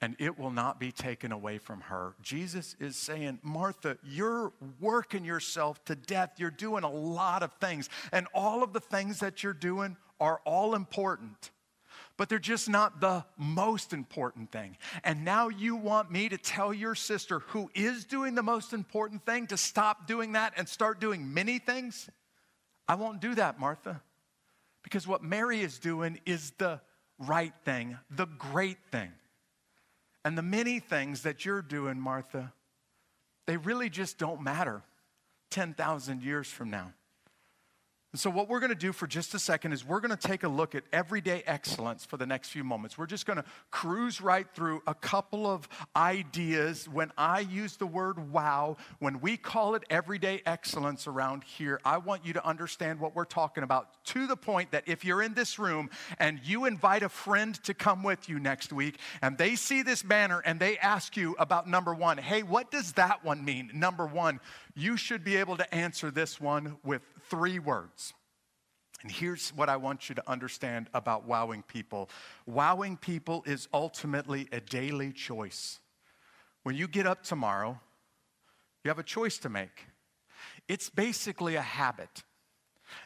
and 0.00 0.14
it 0.18 0.38
will 0.38 0.50
not 0.50 0.78
be 0.78 0.92
taken 0.92 1.32
away 1.32 1.58
from 1.58 1.80
her. 1.82 2.14
Jesus 2.20 2.76
is 2.78 2.96
saying, 2.96 3.38
Martha, 3.42 3.96
you're 4.04 4.52
working 4.80 5.24
yourself 5.24 5.82
to 5.86 5.94
death. 5.94 6.32
You're 6.36 6.50
doing 6.50 6.84
a 6.84 6.90
lot 6.90 7.42
of 7.42 7.52
things, 7.54 7.88
and 8.12 8.26
all 8.34 8.62
of 8.62 8.72
the 8.72 8.80
things 8.80 9.20
that 9.20 9.42
you're 9.42 9.52
doing 9.52 9.96
are 10.20 10.40
all 10.44 10.74
important. 10.74 11.50
But 12.18 12.30
they're 12.30 12.38
just 12.38 12.68
not 12.68 13.00
the 13.00 13.24
most 13.36 13.92
important 13.92 14.50
thing. 14.50 14.78
And 15.04 15.24
now 15.24 15.48
you 15.48 15.76
want 15.76 16.10
me 16.10 16.30
to 16.30 16.38
tell 16.38 16.72
your 16.72 16.94
sister, 16.94 17.40
who 17.40 17.70
is 17.74 18.06
doing 18.06 18.34
the 18.34 18.42
most 18.42 18.72
important 18.72 19.26
thing, 19.26 19.46
to 19.48 19.58
stop 19.58 20.06
doing 20.06 20.32
that 20.32 20.54
and 20.56 20.66
start 20.66 20.98
doing 20.98 21.34
many 21.34 21.58
things? 21.58 22.08
I 22.88 22.94
won't 22.94 23.20
do 23.20 23.34
that, 23.34 23.60
Martha. 23.60 24.00
Because 24.82 25.06
what 25.06 25.22
Mary 25.22 25.60
is 25.60 25.78
doing 25.78 26.20
is 26.24 26.52
the 26.58 26.80
right 27.18 27.52
thing, 27.64 27.98
the 28.10 28.26
great 28.26 28.78
thing. 28.90 29.10
And 30.26 30.36
the 30.36 30.42
many 30.42 30.80
things 30.80 31.22
that 31.22 31.44
you're 31.44 31.62
doing, 31.62 32.00
Martha, 32.00 32.52
they 33.46 33.56
really 33.56 33.88
just 33.88 34.18
don't 34.18 34.40
matter 34.40 34.82
10,000 35.52 36.20
years 36.20 36.48
from 36.48 36.68
now. 36.68 36.94
And 38.12 38.20
so, 38.20 38.30
what 38.30 38.48
we're 38.48 38.60
going 38.60 38.70
to 38.70 38.76
do 38.76 38.92
for 38.92 39.06
just 39.06 39.34
a 39.34 39.38
second 39.38 39.72
is 39.72 39.84
we're 39.84 40.00
going 40.00 40.16
to 40.16 40.28
take 40.28 40.44
a 40.44 40.48
look 40.48 40.74
at 40.74 40.84
everyday 40.92 41.42
excellence 41.44 42.04
for 42.04 42.16
the 42.16 42.24
next 42.24 42.48
few 42.48 42.62
moments. 42.62 42.96
We're 42.96 43.06
just 43.06 43.26
going 43.26 43.36
to 43.36 43.44
cruise 43.70 44.20
right 44.20 44.46
through 44.54 44.82
a 44.86 44.94
couple 44.94 45.46
of 45.46 45.68
ideas. 45.94 46.88
When 46.88 47.12
I 47.18 47.40
use 47.40 47.76
the 47.76 47.86
word 47.86 48.30
wow, 48.32 48.76
when 49.00 49.20
we 49.20 49.36
call 49.36 49.74
it 49.74 49.82
everyday 49.90 50.40
excellence 50.46 51.06
around 51.06 51.44
here, 51.44 51.80
I 51.84 51.98
want 51.98 52.24
you 52.24 52.32
to 52.34 52.46
understand 52.46 53.00
what 53.00 53.14
we're 53.14 53.24
talking 53.24 53.64
about 53.64 53.88
to 54.06 54.26
the 54.26 54.36
point 54.36 54.70
that 54.70 54.84
if 54.86 55.04
you're 55.04 55.20
in 55.20 55.34
this 55.34 55.58
room 55.58 55.90
and 56.18 56.40
you 56.44 56.64
invite 56.64 57.02
a 57.02 57.08
friend 57.08 57.54
to 57.64 57.74
come 57.74 58.02
with 58.02 58.28
you 58.28 58.38
next 58.38 58.72
week 58.72 58.98
and 59.20 59.36
they 59.36 59.56
see 59.56 59.82
this 59.82 60.02
banner 60.02 60.40
and 60.44 60.60
they 60.60 60.78
ask 60.78 61.16
you 61.16 61.34
about 61.38 61.68
number 61.68 61.92
one, 61.92 62.18
hey, 62.18 62.44
what 62.44 62.70
does 62.70 62.92
that 62.92 63.24
one 63.24 63.44
mean? 63.44 63.70
Number 63.74 64.06
one, 64.06 64.40
you 64.74 64.96
should 64.96 65.24
be 65.24 65.36
able 65.36 65.56
to 65.56 65.74
answer 65.74 66.10
this 66.10 66.40
one 66.40 66.76
with 66.84 67.02
three 67.30 67.58
words. 67.58 68.12
And 69.02 69.12
here's 69.12 69.50
what 69.50 69.68
I 69.68 69.76
want 69.76 70.08
you 70.08 70.14
to 70.14 70.30
understand 70.30 70.88
about 70.94 71.26
wowing 71.26 71.62
people 71.62 72.08
wowing 72.46 72.96
people 72.96 73.44
is 73.46 73.68
ultimately 73.72 74.48
a 74.52 74.60
daily 74.60 75.12
choice. 75.12 75.80
When 76.62 76.74
you 76.74 76.88
get 76.88 77.06
up 77.06 77.22
tomorrow, 77.22 77.78
you 78.82 78.88
have 78.88 78.98
a 78.98 79.04
choice 79.04 79.38
to 79.38 79.48
make. 79.48 79.86
It's 80.68 80.90
basically 80.90 81.54
a 81.54 81.62
habit. 81.62 82.24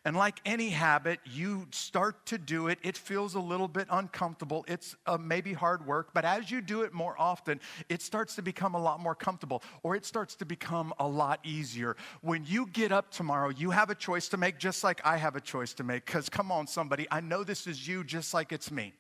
And 0.05 0.17
like 0.17 0.41
any 0.45 0.71
habit, 0.71 1.21
you 1.25 1.67
start 1.71 2.27
to 2.27 2.39
do 2.39 2.69
it. 2.69 2.79
It 2.83 2.97
feels 2.97 3.35
a 3.35 3.41
little 3.41 3.69
bit 3.69 3.87
uncomfortable. 3.91 4.65
It's 4.69 4.97
uh, 5.07 5.19
maybe 5.19 5.53
hard 5.53 5.87
work, 5.87 6.11
but 6.15 6.25
as 6.25 6.51
you 6.51 6.61
do 6.61 6.83
it 6.83 6.93
more 6.93 7.15
often, 7.19 7.61
it 7.89 8.03
starts 8.03 8.35
to 8.37 8.43
become 8.43 8.75
a 8.75 8.81
lot 8.81 9.01
more 9.01 9.15
comfortable 9.15 9.63
or 9.83 9.97
it 9.97 10.05
starts 10.05 10.35
to 10.37 10.45
become 10.45 10.93
a 10.99 11.07
lot 11.07 11.41
easier. 11.45 11.97
When 12.23 12.45
you 12.47 12.67
get 12.67 12.93
up 12.93 13.11
tomorrow, 13.11 13.51
you 13.51 13.71
have 13.71 13.91
a 13.91 13.95
choice 13.95 14.29
to 14.29 14.37
make, 14.37 14.59
just 14.59 14.85
like 14.85 15.01
I 15.05 15.17
have 15.17 15.37
a 15.37 15.41
choice 15.41 15.75
to 15.75 15.85
make. 15.85 16.07
Because 16.07 16.29
come 16.29 16.51
on, 16.51 16.67
somebody, 16.67 17.07
I 17.11 17.21
know 17.21 17.45
this 17.45 17.67
is 17.67 17.87
you 17.87 18.05
just 18.05 18.35
like 18.35 18.53
it's 18.53 18.71
me. 18.71 18.93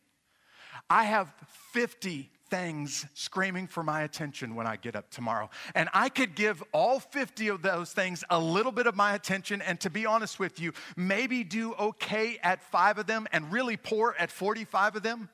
I 0.88 1.04
have 1.04 1.32
50 1.72 2.30
things 2.50 3.06
screaming 3.14 3.66
for 3.66 3.82
my 3.82 4.02
attention 4.02 4.54
when 4.54 4.66
I 4.66 4.76
get 4.76 4.96
up 4.96 5.10
tomorrow. 5.10 5.48
And 5.74 5.88
I 5.94 6.08
could 6.08 6.34
give 6.34 6.62
all 6.72 7.00
50 7.00 7.48
of 7.48 7.62
those 7.62 7.92
things 7.92 8.24
a 8.28 8.38
little 8.38 8.72
bit 8.72 8.86
of 8.86 8.96
my 8.96 9.14
attention, 9.14 9.62
and 9.62 9.80
to 9.80 9.90
be 9.90 10.04
honest 10.04 10.38
with 10.38 10.60
you, 10.60 10.72
maybe 10.96 11.44
do 11.44 11.74
okay 11.74 12.38
at 12.42 12.62
five 12.62 12.98
of 12.98 13.06
them 13.06 13.26
and 13.32 13.50
really 13.52 13.76
poor 13.76 14.14
at 14.18 14.30
45 14.30 14.96
of 14.96 15.02
them. 15.02 15.28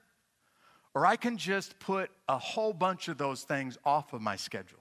Or 0.94 1.04
I 1.04 1.16
can 1.16 1.36
just 1.36 1.78
put 1.78 2.10
a 2.28 2.38
whole 2.38 2.72
bunch 2.72 3.08
of 3.08 3.18
those 3.18 3.42
things 3.42 3.76
off 3.84 4.12
of 4.12 4.20
my 4.22 4.36
schedule 4.36 4.78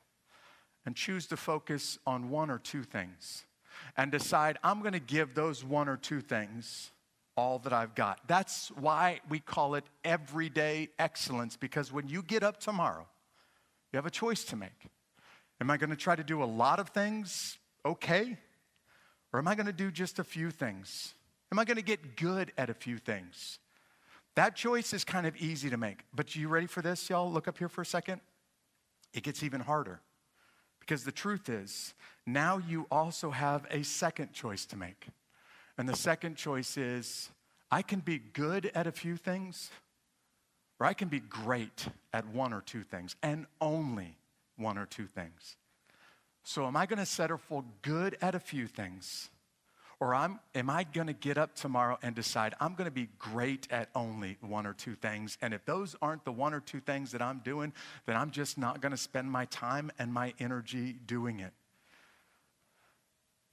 and 0.86 0.96
choose 0.96 1.28
to 1.28 1.38
focus 1.38 1.98
on 2.06 2.30
one 2.30 2.50
or 2.50 2.60
two 2.60 2.84
things 2.84 3.46
and 3.98 4.12
decide 4.12 4.58
I'm 4.64 4.82
going 4.82 4.94
to 4.94 5.00
give 5.00 5.34
those 5.34 5.64
one 5.64 5.90
or 5.90 5.98
two 5.98 6.22
things 6.22 6.92
all 7.38 7.60
that 7.60 7.74
I've 7.74 7.96
got. 7.96 8.20
That's 8.28 8.70
why 8.80 9.20
we 9.30 9.40
call 9.40 9.76
it 9.76 9.84
everyday 10.04 10.90
excellence, 10.98 11.58
because 11.58 11.92
when 11.92 12.08
you 12.08 12.22
get 12.22 12.44
up 12.44 12.60
tomorrow, 12.60 13.08
you 13.92 13.98
have 13.98 14.06
a 14.06 14.12
choice 14.12 14.44
to 14.46 14.56
make. 14.56 14.90
Am 15.62 15.70
I 15.70 15.78
going 15.78 15.90
to 15.90 15.96
try 15.96 16.16
to 16.16 16.24
do 16.24 16.44
a 16.44 16.46
lot 16.46 16.80
of 16.80 16.90
things 16.90 17.58
okay? 17.86 18.38
Or 19.32 19.40
am 19.40 19.48
I 19.48 19.56
going 19.56 19.66
to 19.68 19.74
do 19.74 19.92
just 19.92 20.20
a 20.20 20.24
few 20.24 20.52
things? 20.52 21.14
Am 21.52 21.60
I 21.60 21.66
going 21.66 21.78
to 21.78 21.84
get 21.84 22.18
good 22.18 22.52
at 22.58 22.70
a 22.70 22.74
few 22.74 22.98
things? 22.98 23.60
That 24.36 24.56
choice 24.56 24.94
is 24.94 25.04
kind 25.04 25.26
of 25.26 25.36
easy 25.38 25.70
to 25.70 25.78
make. 25.78 26.00
But 26.14 26.36
you 26.36 26.50
ready 26.50 26.68
for 26.68 26.82
this, 26.82 27.10
y'all? 27.10 27.32
Look 27.32 27.48
up 27.48 27.58
here 27.58 27.70
for 27.70 27.82
a 27.82 27.86
second. 27.86 28.22
it 29.14 29.24
gets 29.24 29.44
even 29.44 29.62
harder. 29.62 30.02
Because 30.82 31.04
the 31.04 31.12
truth 31.12 31.50
is, 31.50 31.94
now 32.28 32.58
you 32.58 32.86
also 32.92 33.32
have 33.32 33.66
a 33.72 33.84
second 33.84 34.34
choice 34.34 34.66
to 34.68 34.78
make. 34.78 35.08
And 35.78 35.90
the 35.90 35.96
second 35.96 36.36
choice 36.36 36.78
is 36.78 37.30
I 37.72 37.82
can 37.82 38.00
be 38.00 38.20
good 38.20 38.72
at 38.74 38.88
a 38.88 38.92
few 38.92 39.18
things, 39.18 39.70
or 40.80 40.86
I 40.86 40.94
can 40.94 41.08
be 41.08 41.20
great 41.20 41.88
at 42.14 42.28
one 42.28 42.54
or 42.54 42.62
two 42.62 42.84
things, 42.84 43.16
and 43.22 43.46
only 43.60 44.18
one 44.58 44.78
or 44.78 44.86
two 44.86 45.08
things. 45.08 45.58
So, 46.44 46.66
am 46.68 46.78
I 46.78 46.86
going 46.86 47.00
to 47.00 47.06
settle 47.06 47.38
for 47.38 47.64
good 47.82 48.18
at 48.22 48.36
a 48.36 48.40
few 48.40 48.68
things? 48.68 49.30
Or 50.00 50.14
I'm, 50.14 50.40
am 50.54 50.70
I 50.70 50.84
going 50.84 51.08
to 51.08 51.14
get 51.14 51.38
up 51.38 51.56
tomorrow 51.56 51.98
and 52.04 52.14
decide 52.14 52.54
I'm 52.60 52.76
going 52.76 52.86
to 52.86 52.92
be 52.92 53.08
great 53.18 53.68
at 53.72 53.90
only 53.96 54.38
one 54.42 54.68
or 54.68 54.74
two 54.74 54.94
things? 54.94 55.38
And 55.42 55.54
if 55.54 55.66
those 55.66 55.96
aren't 56.02 56.26
the 56.26 56.34
one 56.34 56.54
or 56.54 56.60
two 56.60 56.82
things 56.82 57.14
that 57.14 57.22
I'm 57.22 57.40
doing, 57.40 57.74
then 58.06 58.18
I'm 58.18 58.32
just 58.32 58.58
not 58.58 58.82
going 58.82 58.92
to 58.92 58.98
spend 58.98 59.32
my 59.32 59.46
time 59.46 59.92
and 59.98 60.14
my 60.14 60.34
energy 60.38 60.98
doing 61.06 61.40
it. 61.40 61.54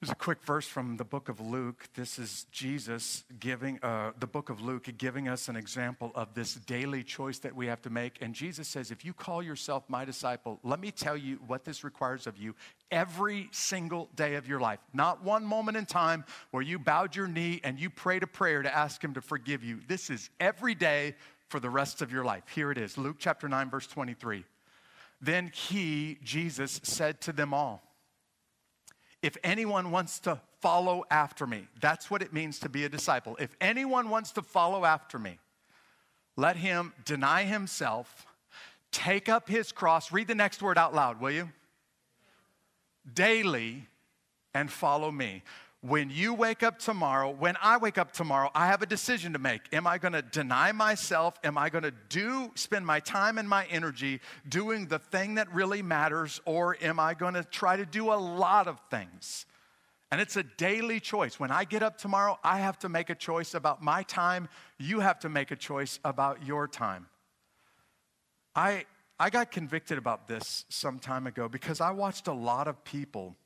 There's 0.02 0.10
a 0.10 0.16
quick 0.16 0.42
verse 0.42 0.66
from 0.66 0.96
the 0.96 1.04
book 1.04 1.28
of 1.28 1.38
Luke. 1.38 1.86
This 1.94 2.18
is 2.18 2.46
Jesus 2.50 3.22
giving, 3.38 3.78
uh, 3.84 4.10
the 4.18 4.26
book 4.26 4.50
of 4.50 4.60
Luke, 4.60 4.88
giving 4.98 5.28
us 5.28 5.46
an 5.46 5.54
example 5.54 6.10
of 6.16 6.34
this 6.34 6.54
daily 6.54 7.04
choice 7.04 7.38
that 7.38 7.54
we 7.54 7.68
have 7.68 7.80
to 7.82 7.90
make. 7.90 8.18
And 8.20 8.34
Jesus 8.34 8.66
says, 8.66 8.90
If 8.90 9.04
you 9.04 9.12
call 9.12 9.44
yourself 9.44 9.84
my 9.86 10.04
disciple, 10.04 10.58
let 10.64 10.80
me 10.80 10.90
tell 10.90 11.16
you 11.16 11.36
what 11.46 11.64
this 11.64 11.84
requires 11.84 12.26
of 12.26 12.36
you 12.36 12.56
every 12.90 13.48
single 13.52 14.08
day 14.16 14.34
of 14.34 14.48
your 14.48 14.58
life. 14.58 14.80
Not 14.92 15.22
one 15.22 15.44
moment 15.44 15.76
in 15.76 15.86
time 15.86 16.24
where 16.50 16.64
you 16.64 16.80
bowed 16.80 17.14
your 17.14 17.28
knee 17.28 17.60
and 17.62 17.78
you 17.78 17.88
prayed 17.88 18.24
a 18.24 18.26
prayer 18.26 18.60
to 18.60 18.76
ask 18.76 19.04
Him 19.04 19.14
to 19.14 19.20
forgive 19.20 19.62
you. 19.62 19.78
This 19.86 20.10
is 20.10 20.30
every 20.40 20.74
day 20.74 21.14
for 21.46 21.60
the 21.60 21.70
rest 21.70 22.02
of 22.02 22.10
your 22.10 22.24
life. 22.24 22.42
Here 22.52 22.72
it 22.72 22.78
is 22.78 22.98
Luke 22.98 23.18
chapter 23.20 23.48
9, 23.48 23.70
verse 23.70 23.86
23. 23.86 24.44
Then 25.20 25.52
He, 25.54 26.18
Jesus, 26.24 26.80
said 26.82 27.20
to 27.20 27.32
them 27.32 27.54
all, 27.54 27.91
if 29.22 29.36
anyone 29.44 29.90
wants 29.90 30.18
to 30.20 30.40
follow 30.60 31.04
after 31.10 31.46
me, 31.46 31.68
that's 31.80 32.10
what 32.10 32.22
it 32.22 32.32
means 32.32 32.58
to 32.60 32.68
be 32.68 32.84
a 32.84 32.88
disciple. 32.88 33.36
If 33.40 33.56
anyone 33.60 34.10
wants 34.10 34.32
to 34.32 34.42
follow 34.42 34.84
after 34.84 35.18
me, 35.18 35.38
let 36.36 36.56
him 36.56 36.92
deny 37.04 37.44
himself, 37.44 38.26
take 38.90 39.28
up 39.28 39.48
his 39.48 39.70
cross. 39.70 40.12
Read 40.12 40.28
the 40.28 40.34
next 40.34 40.62
word 40.62 40.76
out 40.76 40.94
loud, 40.94 41.20
will 41.20 41.30
you? 41.30 41.50
Daily 43.14 43.86
and 44.54 44.70
follow 44.70 45.10
me. 45.10 45.42
When 45.84 46.10
you 46.10 46.32
wake 46.32 46.62
up 46.62 46.78
tomorrow, 46.78 47.28
when 47.30 47.56
I 47.60 47.76
wake 47.76 47.98
up 47.98 48.12
tomorrow, 48.12 48.52
I 48.54 48.68
have 48.68 48.82
a 48.82 48.86
decision 48.86 49.32
to 49.32 49.40
make. 49.40 49.62
Am 49.72 49.84
I 49.84 49.98
going 49.98 50.12
to 50.12 50.22
deny 50.22 50.70
myself? 50.70 51.34
Am 51.42 51.58
I 51.58 51.70
going 51.70 51.82
to 51.82 51.92
do 52.08 52.52
spend 52.54 52.86
my 52.86 53.00
time 53.00 53.36
and 53.36 53.48
my 53.48 53.66
energy 53.66 54.20
doing 54.48 54.86
the 54.86 55.00
thing 55.00 55.34
that 55.34 55.52
really 55.52 55.82
matters 55.82 56.40
or 56.44 56.76
am 56.80 57.00
I 57.00 57.14
going 57.14 57.34
to 57.34 57.42
try 57.42 57.76
to 57.76 57.84
do 57.84 58.12
a 58.12 58.14
lot 58.14 58.68
of 58.68 58.78
things? 58.90 59.44
And 60.12 60.20
it's 60.20 60.36
a 60.36 60.44
daily 60.44 61.00
choice. 61.00 61.40
When 61.40 61.50
I 61.50 61.64
get 61.64 61.82
up 61.82 61.98
tomorrow, 61.98 62.38
I 62.44 62.60
have 62.60 62.78
to 62.80 62.88
make 62.88 63.10
a 63.10 63.16
choice 63.16 63.54
about 63.54 63.82
my 63.82 64.04
time. 64.04 64.48
You 64.78 65.00
have 65.00 65.18
to 65.20 65.28
make 65.28 65.50
a 65.50 65.56
choice 65.56 65.98
about 66.04 66.46
your 66.46 66.68
time. 66.68 67.06
I 68.54 68.84
I 69.18 69.30
got 69.30 69.50
convicted 69.50 69.98
about 69.98 70.28
this 70.28 70.64
some 70.68 71.00
time 71.00 71.26
ago 71.26 71.48
because 71.48 71.80
I 71.80 71.90
watched 71.90 72.28
a 72.28 72.32
lot 72.32 72.68
of 72.68 72.84
people 72.84 73.36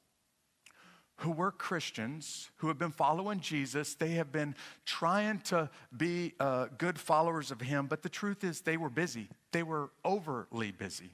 who 1.17 1.31
were 1.31 1.51
Christians, 1.51 2.51
who 2.57 2.69
have 2.69 2.79
been 2.79 2.93
following 2.93 3.41
Jesus. 3.41 3.95
They 3.95 4.11
have 4.13 4.31
been 4.33 4.55
trying 4.85 5.41
to 5.41 5.71
be 5.97 6.35
uh, 6.39 6.67
good 6.77 6.99
followers 6.99 7.51
of 7.51 7.61
Him, 7.61 7.87
but 7.87 8.03
the 8.03 8.09
truth 8.09 8.45
is, 8.45 8.61
they 8.61 8.77
were 8.77 8.91
busy. 8.91 9.29
They 9.53 9.63
were 9.63 9.91
overly 10.05 10.73
busy. 10.73 11.11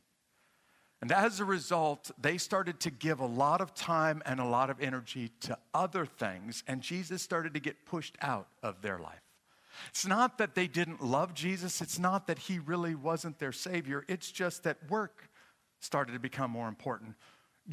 And 1.01 1.11
as 1.11 1.41
a 1.41 1.45
result, 1.45 2.13
they 2.21 2.39
started 2.39 2.79
to 2.81 2.91
give 2.91 3.19
a 3.19 3.27
lot 3.27 3.61
of 3.61 3.75
time 3.75 4.23
and 4.25 4.39
a 4.39 4.45
lot 4.45 4.71
of 4.71 4.81
energy 4.81 5.31
to 5.41 5.59
other 5.75 6.07
things, 6.07 6.63
and 6.67 6.81
Jesus 6.81 7.23
started 7.23 7.55
to 7.55 7.61
get 7.61 7.85
pushed 7.85 8.17
out 8.21 8.49
of 8.63 8.83
their 8.83 8.99
life. 8.99 9.21
It's 9.89 10.07
not 10.07 10.39
that 10.39 10.55
they 10.55 10.69
didn't 10.69 11.03
love 11.03 11.35
Jesus, 11.35 11.81
it's 11.81 11.99
not 11.99 12.27
that 12.27 12.39
He 12.39 12.59
really 12.59 12.95
wasn't 12.95 13.39
their 13.39 13.53
Savior, 13.53 14.05
it's 14.09 14.31
just 14.31 14.63
that 14.65 14.79
work 14.91 15.29
started 15.81 16.13
to 16.13 16.21
become 16.21 16.51
more 16.51 16.69
important. 16.69 17.15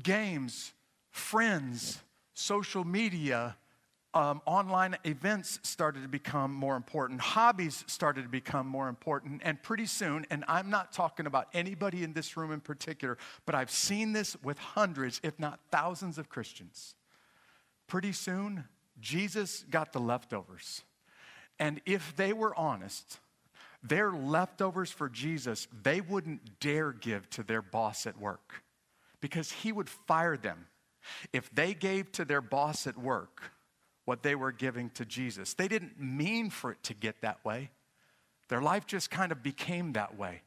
Games, 0.02 0.74
friends, 1.12 2.02
social 2.40 2.84
media, 2.84 3.58
um, 4.14 4.42
online 4.46 4.98
events 5.04 5.60
started 5.64 6.02
to 6.02 6.08
become 6.08 6.54
more 6.54 6.76
important. 6.76 7.20
Hobbies 7.22 7.84
started 7.88 8.24
to 8.24 8.30
become 8.30 8.66
more 8.66 8.88
important. 8.88 9.42
And 9.44 9.62
pretty 9.62 9.86
soon, 9.86 10.26
and 10.32 10.44
I'm 10.48 10.70
not 10.70 10.92
talking 10.92 11.26
about 11.28 11.48
anybody 11.54 12.04
in 12.04 12.14
this 12.14 12.36
room 12.36 12.52
in 12.52 12.62
particular, 12.62 13.18
but 13.46 13.56
I've 13.56 13.70
seen 13.70 14.14
this 14.14 14.36
with 14.42 14.58
hundreds, 14.58 15.20
if 15.22 15.38
not 15.38 15.60
thousands 15.72 16.18
of 16.18 16.30
Christians. 16.30 16.96
Pretty 17.88 18.14
soon, 18.14 18.64
Jesus 19.00 19.66
got 19.70 19.94
the 19.94 20.00
leftovers. 20.00 20.84
And 21.60 21.82
if 21.86 22.16
they 22.16 22.34
were 22.34 22.56
honest, 22.56 23.20
their 23.84 24.12
leftovers 24.12 24.92
for 24.92 25.10
Jesus, 25.10 25.68
they 25.84 26.02
wouldn't 26.02 26.60
dare 26.60 26.94
give 26.94 27.30
to 27.32 27.44
their 27.44 27.62
boss 27.62 28.08
at 28.08 28.18
work 28.18 28.64
because 29.22 29.52
he 29.52 29.72
would 29.72 29.90
fire 29.90 30.38
them 30.38 30.68
if 31.34 31.54
they 31.54 31.74
gave 31.74 32.12
to 32.14 32.26
their 32.26 32.42
boss 32.42 32.88
at 32.88 32.98
work 32.98 33.52
what 34.06 34.24
they 34.24 34.36
were 34.36 34.52
giving 34.52 34.90
to 34.92 35.06
Jesus, 35.06 35.54
they 35.54 35.68
didn't 35.68 36.00
mean 36.00 36.50
for 36.50 36.72
it 36.72 36.82
to 36.84 36.94
get 36.94 37.22
that 37.22 37.44
way. 37.46 37.70
Their 38.50 38.62
life 38.62 38.88
just 38.88 39.12
kind 39.12 39.32
of 39.32 39.44
became 39.44 39.94
that 39.94 40.18
way. 40.18 40.42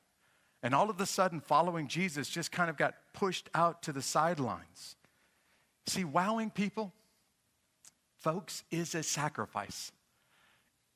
And 0.62 0.74
all 0.74 0.90
of 0.90 1.00
a 1.00 1.06
sudden, 1.06 1.40
following 1.40 1.88
Jesus 1.88 2.28
just 2.28 2.52
kind 2.52 2.70
of 2.70 2.76
got 2.76 2.94
pushed 3.12 3.48
out 3.54 3.82
to 3.82 3.92
the 3.92 4.02
sidelines. 4.02 4.96
See, 5.86 6.04
wowing 6.04 6.50
people, 6.50 6.92
folks, 8.18 8.62
is 8.70 8.94
a 8.94 9.02
sacrifice. 9.02 9.90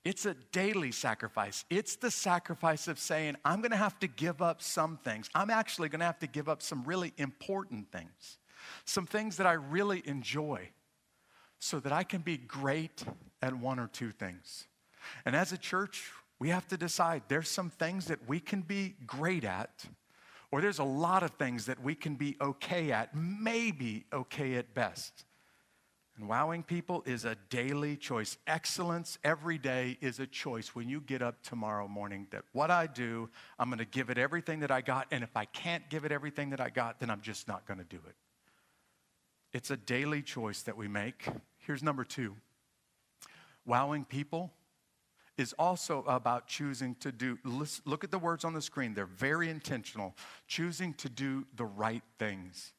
It's 0.04 0.24
a 0.24 0.34
daily 0.52 0.92
sacrifice. 0.92 1.64
It's 1.68 1.96
the 1.96 2.12
sacrifice 2.12 2.86
of 2.86 2.96
saying, 3.00 3.36
I'm 3.44 3.60
going 3.60 3.72
to 3.72 3.76
have 3.76 3.98
to 3.98 4.06
give 4.06 4.40
up 4.40 4.62
some 4.62 4.98
things. 4.98 5.28
I'm 5.34 5.50
actually 5.50 5.88
going 5.88 5.98
to 5.98 6.06
have 6.06 6.20
to 6.20 6.28
give 6.28 6.48
up 6.48 6.62
some 6.62 6.84
really 6.84 7.12
important 7.18 7.90
things 7.90 8.38
some 8.84 9.06
things 9.06 9.36
that 9.36 9.46
I 9.46 9.52
really 9.52 10.02
enjoy 10.06 10.70
so 11.58 11.80
that 11.80 11.92
I 11.92 12.02
can 12.02 12.20
be 12.20 12.36
great 12.36 13.04
at 13.42 13.54
one 13.54 13.78
or 13.78 13.88
two 13.88 14.12
things. 14.12 14.66
And 15.24 15.34
as 15.34 15.52
a 15.52 15.58
church, 15.58 16.10
we 16.38 16.50
have 16.50 16.66
to 16.68 16.76
decide 16.76 17.22
there's 17.28 17.48
some 17.48 17.70
things 17.70 18.06
that 18.06 18.28
we 18.28 18.40
can 18.40 18.60
be 18.60 18.94
great 19.06 19.44
at, 19.44 19.84
or 20.50 20.60
there's 20.60 20.78
a 20.78 20.84
lot 20.84 21.22
of 21.22 21.30
things 21.32 21.66
that 21.66 21.82
we 21.82 21.94
can 21.94 22.14
be 22.14 22.36
okay 22.40 22.92
at, 22.92 23.14
maybe 23.14 24.04
okay 24.12 24.54
at 24.56 24.74
best. 24.74 25.24
And 26.16 26.28
wowing 26.28 26.62
people 26.62 27.02
is 27.04 27.26
a 27.26 27.36
daily 27.50 27.96
choice. 27.96 28.38
Excellence 28.46 29.18
every 29.22 29.58
day 29.58 29.98
is 30.00 30.18
a 30.18 30.26
choice 30.26 30.74
when 30.74 30.88
you 30.88 31.00
get 31.02 31.20
up 31.20 31.42
tomorrow 31.42 31.86
morning 31.88 32.26
that 32.30 32.42
what 32.52 32.70
I 32.70 32.86
do, 32.86 33.28
I'm 33.58 33.68
going 33.68 33.78
to 33.78 33.84
give 33.84 34.08
it 34.08 34.16
everything 34.16 34.60
that 34.60 34.70
I 34.70 34.80
got. 34.80 35.08
And 35.10 35.22
if 35.22 35.36
I 35.36 35.44
can't 35.44 35.88
give 35.90 36.06
it 36.06 36.12
everything 36.12 36.50
that 36.50 36.60
I 36.60 36.70
got, 36.70 37.00
then 37.00 37.10
I'm 37.10 37.20
just 37.20 37.48
not 37.48 37.66
going 37.66 37.78
to 37.78 37.84
do 37.84 38.00
it. 38.08 38.14
It's 39.52 39.70
a 39.70 39.76
daily 39.76 40.22
choice 40.22 40.62
that 40.62 40.76
we 40.76 40.88
make. 40.88 41.28
Here's 41.58 41.82
number 41.82 42.04
two 42.04 42.36
wowing 43.64 44.04
people 44.04 44.52
is 45.36 45.52
also 45.58 46.02
about 46.06 46.46
choosing 46.46 46.94
to 46.96 47.12
do, 47.12 47.38
look 47.84 48.04
at 48.04 48.10
the 48.10 48.18
words 48.18 48.44
on 48.44 48.54
the 48.54 48.62
screen, 48.62 48.94
they're 48.94 49.04
very 49.04 49.50
intentional, 49.50 50.14
choosing 50.46 50.94
to 50.94 51.08
do 51.08 51.46
the 51.56 51.64
right 51.64 52.02
things. 52.18 52.72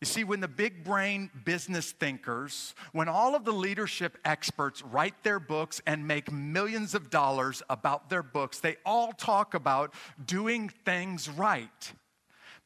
You 0.00 0.06
see, 0.06 0.22
when 0.22 0.40
the 0.40 0.48
big 0.48 0.84
brain 0.84 1.30
business 1.44 1.90
thinkers, 1.90 2.74
when 2.92 3.08
all 3.08 3.34
of 3.34 3.44
the 3.44 3.52
leadership 3.52 4.16
experts 4.24 4.82
write 4.82 5.24
their 5.24 5.40
books 5.40 5.80
and 5.86 6.06
make 6.06 6.30
millions 6.30 6.94
of 6.94 7.10
dollars 7.10 7.62
about 7.68 8.08
their 8.08 8.22
books, 8.22 8.60
they 8.60 8.76
all 8.86 9.12
talk 9.12 9.54
about 9.54 9.92
doing 10.24 10.68
things 10.84 11.28
right 11.28 11.92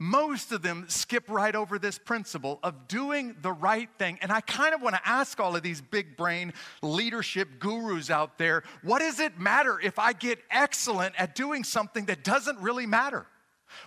most 0.03 0.51
of 0.51 0.62
them 0.62 0.85
skip 0.88 1.23
right 1.29 1.55
over 1.55 1.79
this 1.79 1.97
principle 1.97 2.59
of 2.65 2.88
doing 2.88 3.37
the 3.41 3.53
right 3.53 3.88
thing. 4.01 4.19
And 4.21 4.33
I 4.33 4.41
kind 4.41 4.75
of 4.75 4.83
want 4.83 4.97
to 4.97 5.09
ask 5.09 5.38
all 5.38 5.55
of 5.55 5.62
these 5.62 5.81
big 5.81 6.17
brain 6.17 6.53
leadership 6.83 7.61
gurus 7.61 8.11
out 8.11 8.37
there 8.37 8.65
what 8.83 8.99
does 8.99 9.21
it 9.21 9.38
matter 9.38 9.79
if 9.79 10.01
I 10.01 10.12
get 10.12 10.41
excellent 10.51 11.15
at 11.17 11.37
doing 11.37 11.62
something 11.62 12.07
that 12.07 12.25
doesn't 12.25 12.59
really 12.59 12.85
matter? 12.85 13.27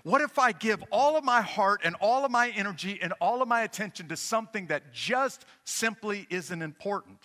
What 0.04 0.22
if 0.22 0.40
I 0.40 0.54
give 0.54 0.82
all 0.90 1.18
of 1.18 1.26
my 1.26 1.42
heart 1.42 1.82
and 1.84 1.98
all 2.00 2.24
of 2.24 2.32
my 2.32 2.50
energy 2.56 2.98
and 3.02 3.12
all 3.20 3.42
of 3.42 3.50
my 3.50 3.64
attention 3.64 4.08
to 4.08 4.16
something 4.16 4.68
that 4.68 4.94
just 4.94 5.44
simply 5.66 6.28
isn't 6.30 6.62
important 6.62 7.20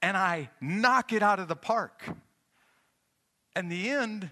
and 0.00 0.16
I 0.16 0.48
knock 0.62 1.12
it 1.12 1.22
out 1.22 1.40
of 1.40 1.48
the 1.48 1.56
park? 1.56 2.08
And 3.54 3.70
the 3.70 3.90
end, 3.90 4.30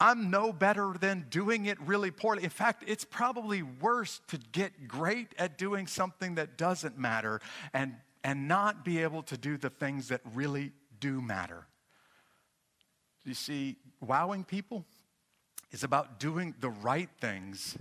I'm 0.00 0.30
no 0.30 0.52
better 0.52 0.94
than 0.98 1.26
doing 1.28 1.66
it 1.66 1.80
really 1.80 2.10
poorly. 2.10 2.44
In 2.44 2.50
fact, 2.50 2.84
it's 2.86 3.04
probably 3.04 3.62
worse 3.62 4.20
to 4.28 4.38
get 4.52 4.86
great 4.86 5.28
at 5.38 5.58
doing 5.58 5.86
something 5.86 6.36
that 6.36 6.56
doesn't 6.56 6.96
matter 6.96 7.40
and, 7.72 7.96
and 8.22 8.46
not 8.46 8.84
be 8.84 9.02
able 9.02 9.22
to 9.24 9.36
do 9.36 9.56
the 9.56 9.70
things 9.70 10.08
that 10.08 10.20
really 10.34 10.72
do 11.00 11.20
matter. 11.20 11.66
You 13.24 13.34
see, 13.34 13.76
wowing 14.00 14.44
people 14.44 14.84
is 15.72 15.82
about 15.82 16.20
doing 16.20 16.54
the 16.60 16.70
right 16.70 17.10
things 17.20 17.76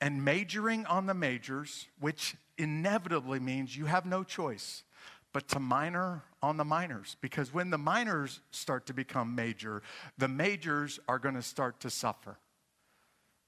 and 0.00 0.24
majoring 0.24 0.86
on 0.86 1.06
the 1.06 1.14
majors, 1.14 1.86
which 2.00 2.36
inevitably 2.56 3.38
means 3.38 3.76
you 3.76 3.86
have 3.86 4.04
no 4.04 4.24
choice 4.24 4.82
but 5.32 5.48
to 5.48 5.60
minor 5.60 6.24
on 6.42 6.56
the 6.56 6.64
minors. 6.64 7.16
Because 7.20 7.52
when 7.52 7.70
the 7.70 7.78
minors 7.78 8.40
start 8.50 8.86
to 8.86 8.94
become 8.94 9.34
major, 9.34 9.82
the 10.16 10.28
majors 10.28 10.98
are 11.08 11.18
going 11.18 11.34
to 11.34 11.42
start 11.42 11.80
to 11.80 11.90
suffer. 11.90 12.38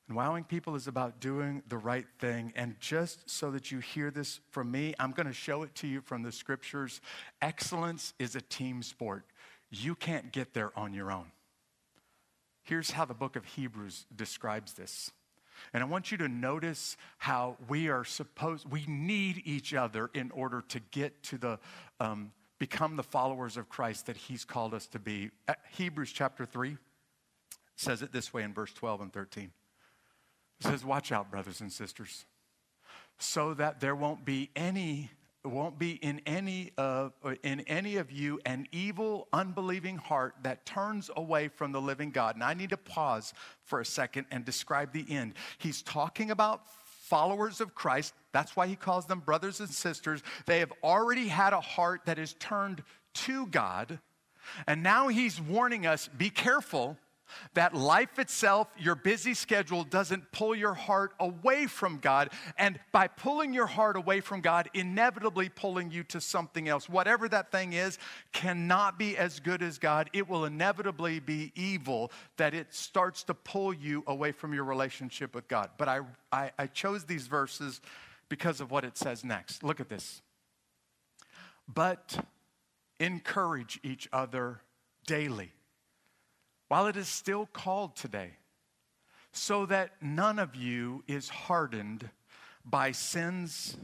And 0.08 0.16
wowing 0.16 0.42
people 0.42 0.74
is 0.74 0.88
about 0.88 1.20
doing 1.20 1.62
the 1.68 1.78
right 1.78 2.06
thing. 2.18 2.52
And 2.56 2.74
just 2.80 3.30
so 3.30 3.52
that 3.52 3.70
you 3.70 3.78
hear 3.78 4.10
this 4.10 4.40
from 4.50 4.70
me, 4.70 4.92
I'm 4.98 5.12
going 5.12 5.28
to 5.28 5.32
show 5.32 5.62
it 5.62 5.74
to 5.76 5.86
you 5.86 6.00
from 6.00 6.24
the 6.24 6.32
scriptures. 6.32 7.00
Excellence 7.40 8.12
is 8.18 8.34
a 8.34 8.40
team 8.40 8.82
sport. 8.82 9.24
You 9.70 9.94
can't 9.94 10.32
get 10.32 10.52
there 10.52 10.76
on 10.76 10.94
your 10.94 11.12
own. 11.12 11.26
Here's 12.64 12.90
how 12.90 13.04
the 13.04 13.14
book 13.14 13.36
of 13.36 13.44
Hebrews 13.44 14.06
describes 14.14 14.72
this. 14.72 15.12
And 15.72 15.82
I 15.82 15.86
want 15.86 16.10
you 16.10 16.18
to 16.18 16.28
notice 16.28 16.96
how 17.18 17.56
we 17.68 17.88
are 17.88 18.04
supposed, 18.04 18.70
we 18.70 18.84
need 18.86 19.42
each 19.44 19.74
other 19.74 20.10
in 20.14 20.30
order 20.30 20.62
to 20.68 20.80
get 20.90 21.22
to 21.24 21.38
the, 21.38 21.58
um, 21.98 22.32
become 22.58 22.96
the 22.96 23.02
followers 23.02 23.56
of 23.56 23.68
Christ 23.68 24.06
that 24.06 24.16
He's 24.16 24.44
called 24.44 24.74
us 24.74 24.86
to 24.88 24.98
be. 24.98 25.30
Hebrews 25.70 26.12
chapter 26.12 26.44
3 26.44 26.76
says 27.76 28.02
it 28.02 28.12
this 28.12 28.32
way 28.32 28.42
in 28.42 28.52
verse 28.52 28.72
12 28.72 29.00
and 29.00 29.12
13. 29.12 29.50
It 30.60 30.66
says, 30.66 30.84
Watch 30.84 31.12
out, 31.12 31.30
brothers 31.30 31.60
and 31.60 31.72
sisters, 31.72 32.26
so 33.18 33.54
that 33.54 33.80
there 33.80 33.94
won't 33.94 34.24
be 34.24 34.50
any 34.54 35.10
won't 35.44 35.78
be 35.78 35.92
in 35.92 36.20
any 36.26 36.70
of 36.76 37.12
in 37.42 37.60
any 37.60 37.96
of 37.96 38.12
you 38.12 38.38
an 38.44 38.66
evil 38.72 39.26
unbelieving 39.32 39.96
heart 39.96 40.34
that 40.42 40.66
turns 40.66 41.10
away 41.16 41.48
from 41.48 41.72
the 41.72 41.80
living 41.80 42.10
god. 42.10 42.34
And 42.34 42.44
i 42.44 42.54
need 42.54 42.70
to 42.70 42.76
pause 42.76 43.32
for 43.64 43.80
a 43.80 43.84
second 43.84 44.26
and 44.30 44.44
describe 44.44 44.92
the 44.92 45.06
end. 45.08 45.34
He's 45.58 45.82
talking 45.82 46.30
about 46.30 46.62
followers 47.10 47.60
of 47.60 47.74
christ. 47.74 48.14
That's 48.32 48.54
why 48.54 48.66
he 48.66 48.76
calls 48.76 49.06
them 49.06 49.20
brothers 49.20 49.60
and 49.60 49.68
sisters. 49.68 50.22
They 50.46 50.60
have 50.60 50.72
already 50.82 51.28
had 51.28 51.52
a 51.52 51.60
heart 51.60 52.02
that 52.04 52.18
is 52.18 52.34
turned 52.34 52.82
to 53.14 53.46
god. 53.46 53.98
And 54.66 54.82
now 54.82 55.08
he's 55.08 55.40
warning 55.40 55.86
us 55.86 56.08
be 56.08 56.30
careful 56.30 56.98
that 57.54 57.74
life 57.74 58.18
itself, 58.18 58.68
your 58.78 58.94
busy 58.94 59.34
schedule, 59.34 59.84
doesn't 59.84 60.32
pull 60.32 60.54
your 60.54 60.74
heart 60.74 61.12
away 61.20 61.66
from 61.66 61.98
God. 61.98 62.30
And 62.58 62.78
by 62.92 63.08
pulling 63.08 63.52
your 63.52 63.66
heart 63.66 63.96
away 63.96 64.20
from 64.20 64.40
God, 64.40 64.68
inevitably 64.74 65.48
pulling 65.48 65.90
you 65.90 66.04
to 66.04 66.20
something 66.20 66.68
else, 66.68 66.88
whatever 66.88 67.28
that 67.28 67.50
thing 67.50 67.72
is, 67.72 67.98
cannot 68.32 68.98
be 68.98 69.16
as 69.16 69.40
good 69.40 69.62
as 69.62 69.78
God. 69.78 70.10
It 70.12 70.28
will 70.28 70.44
inevitably 70.44 71.20
be 71.20 71.52
evil 71.54 72.12
that 72.36 72.54
it 72.54 72.74
starts 72.74 73.22
to 73.24 73.34
pull 73.34 73.72
you 73.72 74.04
away 74.06 74.32
from 74.32 74.54
your 74.54 74.64
relationship 74.64 75.34
with 75.34 75.48
God. 75.48 75.70
But 75.78 75.88
I, 75.88 76.00
I, 76.32 76.50
I 76.58 76.66
chose 76.66 77.04
these 77.04 77.26
verses 77.26 77.80
because 78.28 78.60
of 78.60 78.70
what 78.70 78.84
it 78.84 78.96
says 78.96 79.24
next. 79.24 79.62
Look 79.62 79.80
at 79.80 79.88
this. 79.88 80.22
But 81.72 82.24
encourage 82.98 83.80
each 83.82 84.08
other 84.12 84.60
daily 85.06 85.52
while 86.70 86.86
it 86.86 86.96
is 86.96 87.08
still 87.08 87.46
called 87.46 87.96
today, 87.96 88.30
so 89.32 89.66
that 89.66 89.90
none 90.00 90.38
of 90.38 90.54
you 90.54 91.02
is 91.08 91.28
hardened 91.28 92.08
by 92.64 92.92
sin's 92.92 93.76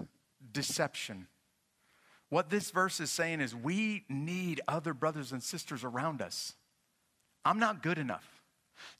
deception. 0.53 1.27
What 2.29 2.49
this 2.49 2.71
verse 2.71 3.01
is 3.01 3.11
saying 3.11 3.41
is 3.41 3.57
we 3.57 4.05
need 4.09 4.61
other 4.69 4.95
brothers 4.95 5.33
and 5.33 5.43
sisters 5.43 5.83
around 5.83 6.23
us. 6.23 6.55
I'm 7.45 7.59
not 7.59 7.83
good 7.83 7.99
enough 7.99 8.36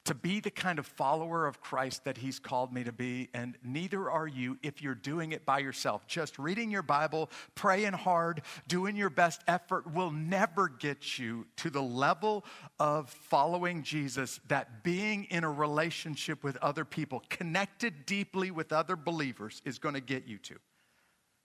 to 0.05 0.15
be 0.15 0.41
the 0.41 0.51
kind 0.51 0.79
of 0.79 0.87
follower 0.87 1.47
of 1.47 1.61
Christ 1.61 2.05
that 2.05 2.19
He's 2.19 2.39
called 2.39 2.73
me 2.73 2.85
to 2.85 2.93
be, 2.93 3.29
and 3.35 3.57
neither 3.63 4.11
are 4.11 4.27
you 4.27 4.59
if 4.63 4.83
you're 4.83 4.95
doing 4.95 5.33
it 5.33 5.45
by 5.45 5.59
yourself. 5.59 6.07
Just 6.07 6.39
reading 6.39 6.71
your 6.71 6.83
Bible, 6.83 7.31
praying 7.55 7.93
hard, 7.93 8.43
doing 8.69 8.97
your 8.97 9.11
best 9.11 9.43
effort 9.47 9.93
will 9.93 10.11
never 10.11 10.69
get 10.69 11.19
you 11.19 11.47
to 11.57 11.71
the 11.71 11.83
level 11.83 12.45
of 12.79 13.11
following 13.11 13.83
Jesus 13.83 14.41
that 14.49 14.85
being 14.85 15.25
in 15.25 15.45
a 15.45 15.51
relationship 15.51 16.45
with 16.45 16.57
other 16.59 16.85
people, 16.85 17.23
connected 17.29 18.07
deeply 18.07 18.51
with 18.51 18.73
other 18.73 18.97
believers, 18.97 19.63
is 19.65 19.79
going 19.79 19.95
to 19.95 20.01
get 20.01 20.27
you 20.27 20.39
to. 20.39 20.57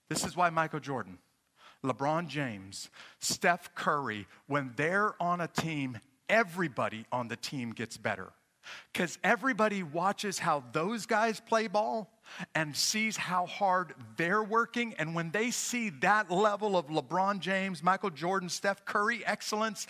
This 0.08 0.24
is 0.24 0.36
why 0.36 0.50
Michael 0.50 0.80
Jordan, 0.80 1.18
LeBron 1.84 2.28
James, 2.28 2.90
Steph 3.18 3.74
Curry, 3.74 4.26
when 4.46 4.72
they're 4.76 5.20
on 5.20 5.40
a 5.40 5.48
team, 5.48 5.98
everybody 6.32 7.06
on 7.12 7.28
the 7.28 7.36
team 7.36 7.70
gets 7.70 7.96
better. 7.96 8.32
Because 8.92 9.18
everybody 9.24 9.82
watches 9.82 10.38
how 10.38 10.62
those 10.72 11.04
guys 11.06 11.40
play 11.40 11.66
ball 11.66 12.10
and 12.54 12.76
sees 12.76 13.16
how 13.16 13.46
hard 13.46 13.94
they're 14.16 14.42
working. 14.42 14.94
And 14.98 15.14
when 15.14 15.30
they 15.30 15.50
see 15.50 15.90
that 16.00 16.30
level 16.30 16.76
of 16.76 16.86
LeBron 16.86 17.40
James, 17.40 17.82
Michael 17.82 18.10
Jordan, 18.10 18.48
Steph 18.48 18.84
Curry 18.84 19.24
excellence, 19.26 19.86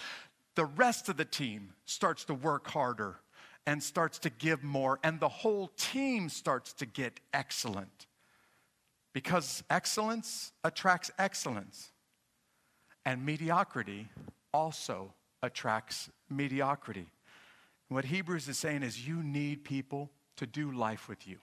the 0.55 0.65
rest 0.65 1.09
of 1.09 1.17
the 1.17 1.25
team 1.25 1.75
starts 1.85 2.25
to 2.25 2.35
work 2.35 2.67
harder 2.67 3.17
and 3.67 3.83
starts 3.83 4.19
to 4.21 4.31
give 4.31 4.65
more. 4.65 4.99
And 5.05 5.21
the 5.21 5.29
whole 5.29 5.69
team 5.77 6.29
starts 6.29 6.73
to 6.75 6.87
get 6.87 7.21
excellent. 7.33 8.07
Because 9.13 9.63
excellence 9.69 10.53
attracts 10.65 11.11
excellence, 11.19 11.93
and 13.05 13.27
mediocrity 13.27 14.09
also 14.55 15.13
attracts 15.43 16.09
mediocrity. 16.31 17.07
What 17.89 18.05
Hebrews 18.07 18.49
is 18.49 18.59
saying 18.59 18.83
is 18.83 19.07
you 19.07 19.23
need 19.23 19.65
people 19.65 20.11
to 20.37 20.47
do 20.47 20.73
life 20.73 21.09
with 21.09 21.27
you. 21.27 21.39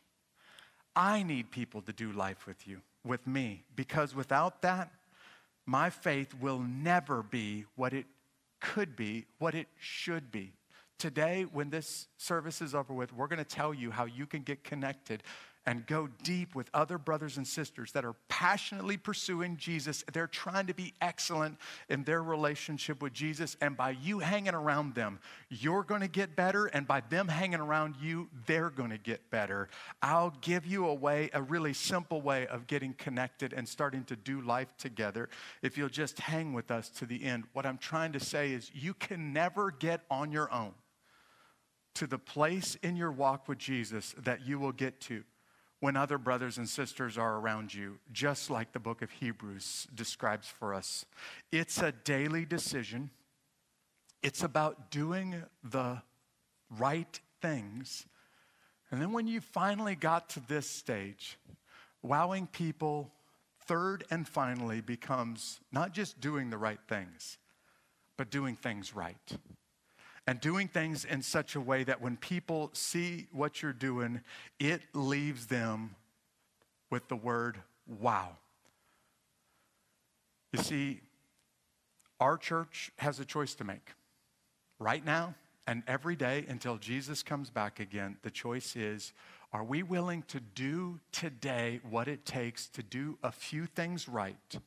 I 0.96 1.24
need 1.24 1.52
people 1.52 1.82
to 1.84 1.94
do 1.94 2.12
life 2.12 2.48
with 2.48 2.68
you, 2.68 2.82
with 3.06 3.28
me, 3.28 3.64
because 3.76 4.16
without 4.16 4.62
that, 4.64 4.92
my 5.66 5.90
faith 5.90 6.34
will 6.34 6.60
never 6.60 7.22
be 7.22 7.66
what 7.76 7.94
it 7.94 8.06
could 8.60 8.96
be, 8.96 9.26
what 9.38 9.54
it 9.54 9.68
should 9.78 10.32
be. 10.32 10.54
Today, 10.98 11.46
when 11.54 11.70
this 11.70 12.08
service 12.18 12.62
is 12.62 12.74
over 12.76 12.94
with, 12.94 13.14
we're 13.14 13.28
going 13.28 13.38
to 13.38 13.46
tell 13.46 13.74
you 13.74 13.92
how 13.92 14.06
you 14.06 14.26
can 14.26 14.42
get 14.42 14.64
connected 14.64 15.24
and 15.66 15.86
go 15.86 16.10
deep 16.24 16.56
with 16.56 16.70
other 16.74 16.98
brothers 16.98 17.38
and 17.38 17.48
sisters 17.48 17.92
that 17.92 18.06
are 18.06 18.16
passionately 18.28 18.98
pursuing 18.98 19.58
Jesus. 19.58 20.04
They're 20.12 20.28
trying 20.28 20.68
to 20.68 20.74
be 20.74 20.94
excellent 21.02 21.58
in 21.90 22.04
their 22.04 22.24
relationship 22.24 23.02
with 23.02 23.14
Jesus. 23.14 23.58
And 23.62 23.76
by 23.76 23.92
you 23.92 24.20
hanging 24.20 24.54
around 24.54 24.96
them, 24.96 25.20
you're 25.50 25.84
going 25.84 26.02
to 26.02 26.08
get 26.08 26.36
better. 26.36 26.68
And 26.68 26.88
by 26.88 27.02
them 27.10 27.28
hanging 27.28 27.60
around 27.60 27.96
you, 28.02 28.30
they're 28.48 28.70
going 28.70 28.90
to 28.92 28.98
get 28.98 29.30
better. 29.30 29.70
I'll 30.02 30.34
give 30.42 30.66
you 30.66 30.88
a 30.88 30.94
way, 30.94 31.30
a 31.34 31.42
really 31.42 31.74
simple 31.74 32.22
way 32.22 32.48
of 32.48 32.66
getting 32.68 32.94
connected 32.94 33.54
and 33.54 33.68
starting 33.68 34.06
to 34.06 34.16
do 34.16 34.42
life 34.42 34.76
together 34.78 35.30
if 35.62 35.78
you'll 35.78 35.90
just 35.90 36.20
hang 36.20 36.54
with 36.54 36.72
us 36.72 36.90
to 36.90 37.06
the 37.06 37.24
end. 37.24 37.44
What 37.54 37.66
I'm 37.66 37.78
trying 37.78 38.14
to 38.14 38.20
say 38.20 38.54
is 38.54 38.72
you 38.74 38.94
can 38.94 39.34
never 39.34 39.72
get 39.72 40.02
on 40.10 40.32
your 40.32 40.52
own 40.52 40.74
to 41.96 42.08
the 42.08 42.18
place 42.18 42.78
in 42.82 42.96
your 42.96 43.12
walk 43.12 43.48
with 43.48 43.58
Jesus 43.58 44.16
that 44.24 44.48
you 44.48 44.58
will 44.58 44.72
get 44.72 45.02
to 45.02 45.24
when 45.80 45.96
other 45.96 46.18
brothers 46.18 46.58
and 46.58 46.68
sisters 46.68 47.18
are 47.18 47.38
around 47.38 47.74
you, 47.74 48.00
just 48.12 48.50
like 48.50 48.74
the 48.74 48.80
book 48.80 49.02
of 49.02 49.12
Hebrews 49.12 49.88
describes 49.96 50.48
for 50.48 50.74
us. 50.74 51.06
It's 51.52 51.82
a 51.82 51.92
daily 51.92 52.46
decision, 52.46 53.12
it's 54.22 54.44
about 54.44 54.92
doing 54.92 55.44
the 55.64 56.02
right 56.78 57.20
things. 57.42 58.06
And 58.92 59.02
then 59.02 59.14
when 59.14 59.28
you 59.28 59.40
finally 59.40 59.96
got 59.96 60.30
to 60.30 60.42
this 60.48 60.68
stage, 60.68 61.38
wowing 62.02 62.48
people, 62.48 63.12
third 63.66 64.04
and 64.10 64.28
finally, 64.28 64.82
becomes 64.82 65.60
not 65.72 65.94
just 65.94 66.20
doing 66.20 66.50
the 66.50 66.58
right 66.58 66.80
things, 66.88 67.38
but 68.18 68.32
doing 68.32 68.56
things 68.56 68.96
right 68.96 69.38
and 70.30 70.40
doing 70.40 70.68
things 70.68 71.06
in 71.06 71.24
such 71.24 71.56
a 71.56 71.60
way 71.60 71.84
that 71.84 72.02
when 72.02 72.16
people 72.16 72.70
see 72.74 73.26
what 73.32 73.64
you're 73.64 73.74
doing, 73.74 74.22
it 74.60 74.80
leaves 74.94 75.48
them 75.48 75.96
with 76.92 77.08
the 77.08 77.16
word 77.16 77.58
wow. 78.00 78.30
You 80.54 80.62
see, 80.62 81.02
our 82.20 82.38
church 82.38 82.92
has 83.00 83.20
a 83.20 83.26
choice 83.26 83.56
to 83.56 83.64
make. 83.64 83.96
Right 84.78 85.04
now 85.04 85.34
and 85.66 85.82
every 85.88 86.16
day 86.16 86.46
until 86.48 86.78
Jesus 86.78 87.24
comes 87.24 87.50
back 87.50 87.80
again, 87.80 88.18
the 88.22 88.30
choice 88.30 88.76
is 88.76 89.14
are 89.52 89.64
we 89.64 89.82
willing 89.82 90.22
to 90.28 90.40
do 90.40 91.00
today 91.12 91.80
what 91.90 92.08
it 92.08 92.24
takes 92.24 92.68
to 92.68 92.84
do 92.84 93.18
a 93.24 93.32
few 93.32 93.66
things 93.66 94.08
right? 94.08 94.60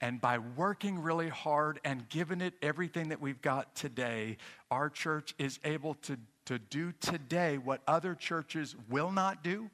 And 0.00 0.20
by 0.20 0.38
working 0.38 1.00
really 1.00 1.28
hard 1.28 1.80
and 1.84 2.08
giving 2.08 2.40
it 2.40 2.54
everything 2.62 3.08
that 3.08 3.20
we've 3.20 3.42
got 3.42 3.74
today, 3.74 4.36
our 4.70 4.88
church 4.88 5.34
is 5.38 5.58
able 5.64 5.94
to, 6.02 6.16
to 6.46 6.58
do 6.58 6.92
today 7.00 7.58
what 7.58 7.82
other 7.86 8.14
churches 8.14 8.76
will 8.88 9.10
not 9.10 9.42
do. 9.42 9.70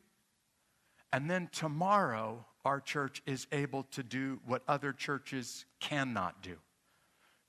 And 1.12 1.30
then 1.30 1.48
tomorrow, 1.52 2.44
our 2.64 2.80
church 2.80 3.22
is 3.26 3.46
able 3.52 3.82
to 3.92 4.02
do 4.02 4.40
what 4.46 4.62
other 4.66 4.92
churches 4.92 5.66
cannot 5.78 6.42
do. 6.42 6.56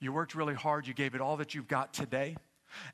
You 0.02 0.12
worked 0.12 0.36
really 0.36 0.54
hard, 0.54 0.86
you 0.86 0.94
gave 0.94 1.16
it 1.16 1.22
all 1.22 1.38
that 1.38 1.56
you've 1.56 1.70
got 1.70 1.94
today. 1.94 2.36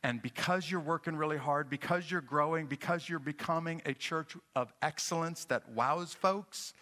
And 0.04 0.22
because 0.22 0.70
you're 0.70 0.80
working 0.80 1.16
really 1.16 1.38
hard, 1.38 1.70
because 1.70 2.10
you're 2.12 2.22
growing, 2.22 2.68
because 2.68 3.10
you're 3.10 3.20
becoming 3.20 3.82
a 3.86 3.94
church 3.94 4.38
of 4.56 4.72
excellence 4.84 5.46
that 5.46 5.68
wows 5.70 6.14
folks, 6.14 6.74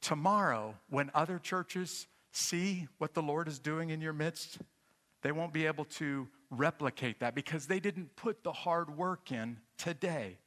tomorrow, 0.00 0.76
when 0.88 1.10
other 1.12 1.38
churches 1.38 2.06
see 2.32 2.88
what 2.98 3.14
the 3.14 3.22
Lord 3.22 3.48
is 3.48 3.58
doing 3.58 3.90
in 3.90 4.00
your 4.00 4.12
midst, 4.12 4.58
they 5.22 5.32
won't 5.32 5.52
be 5.52 5.66
able 5.66 5.84
to 5.84 6.28
replicate 6.50 7.20
that 7.20 7.34
because 7.34 7.66
they 7.66 7.80
didn't 7.80 8.16
put 8.16 8.42
the 8.42 8.52
hard 8.52 8.96
work 8.96 9.32
in 9.32 9.58
today 9.76 10.38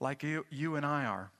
like 0.00 0.22
you, 0.22 0.46
you 0.50 0.76
and 0.76 0.86
I 0.86 1.04
are. 1.04 1.30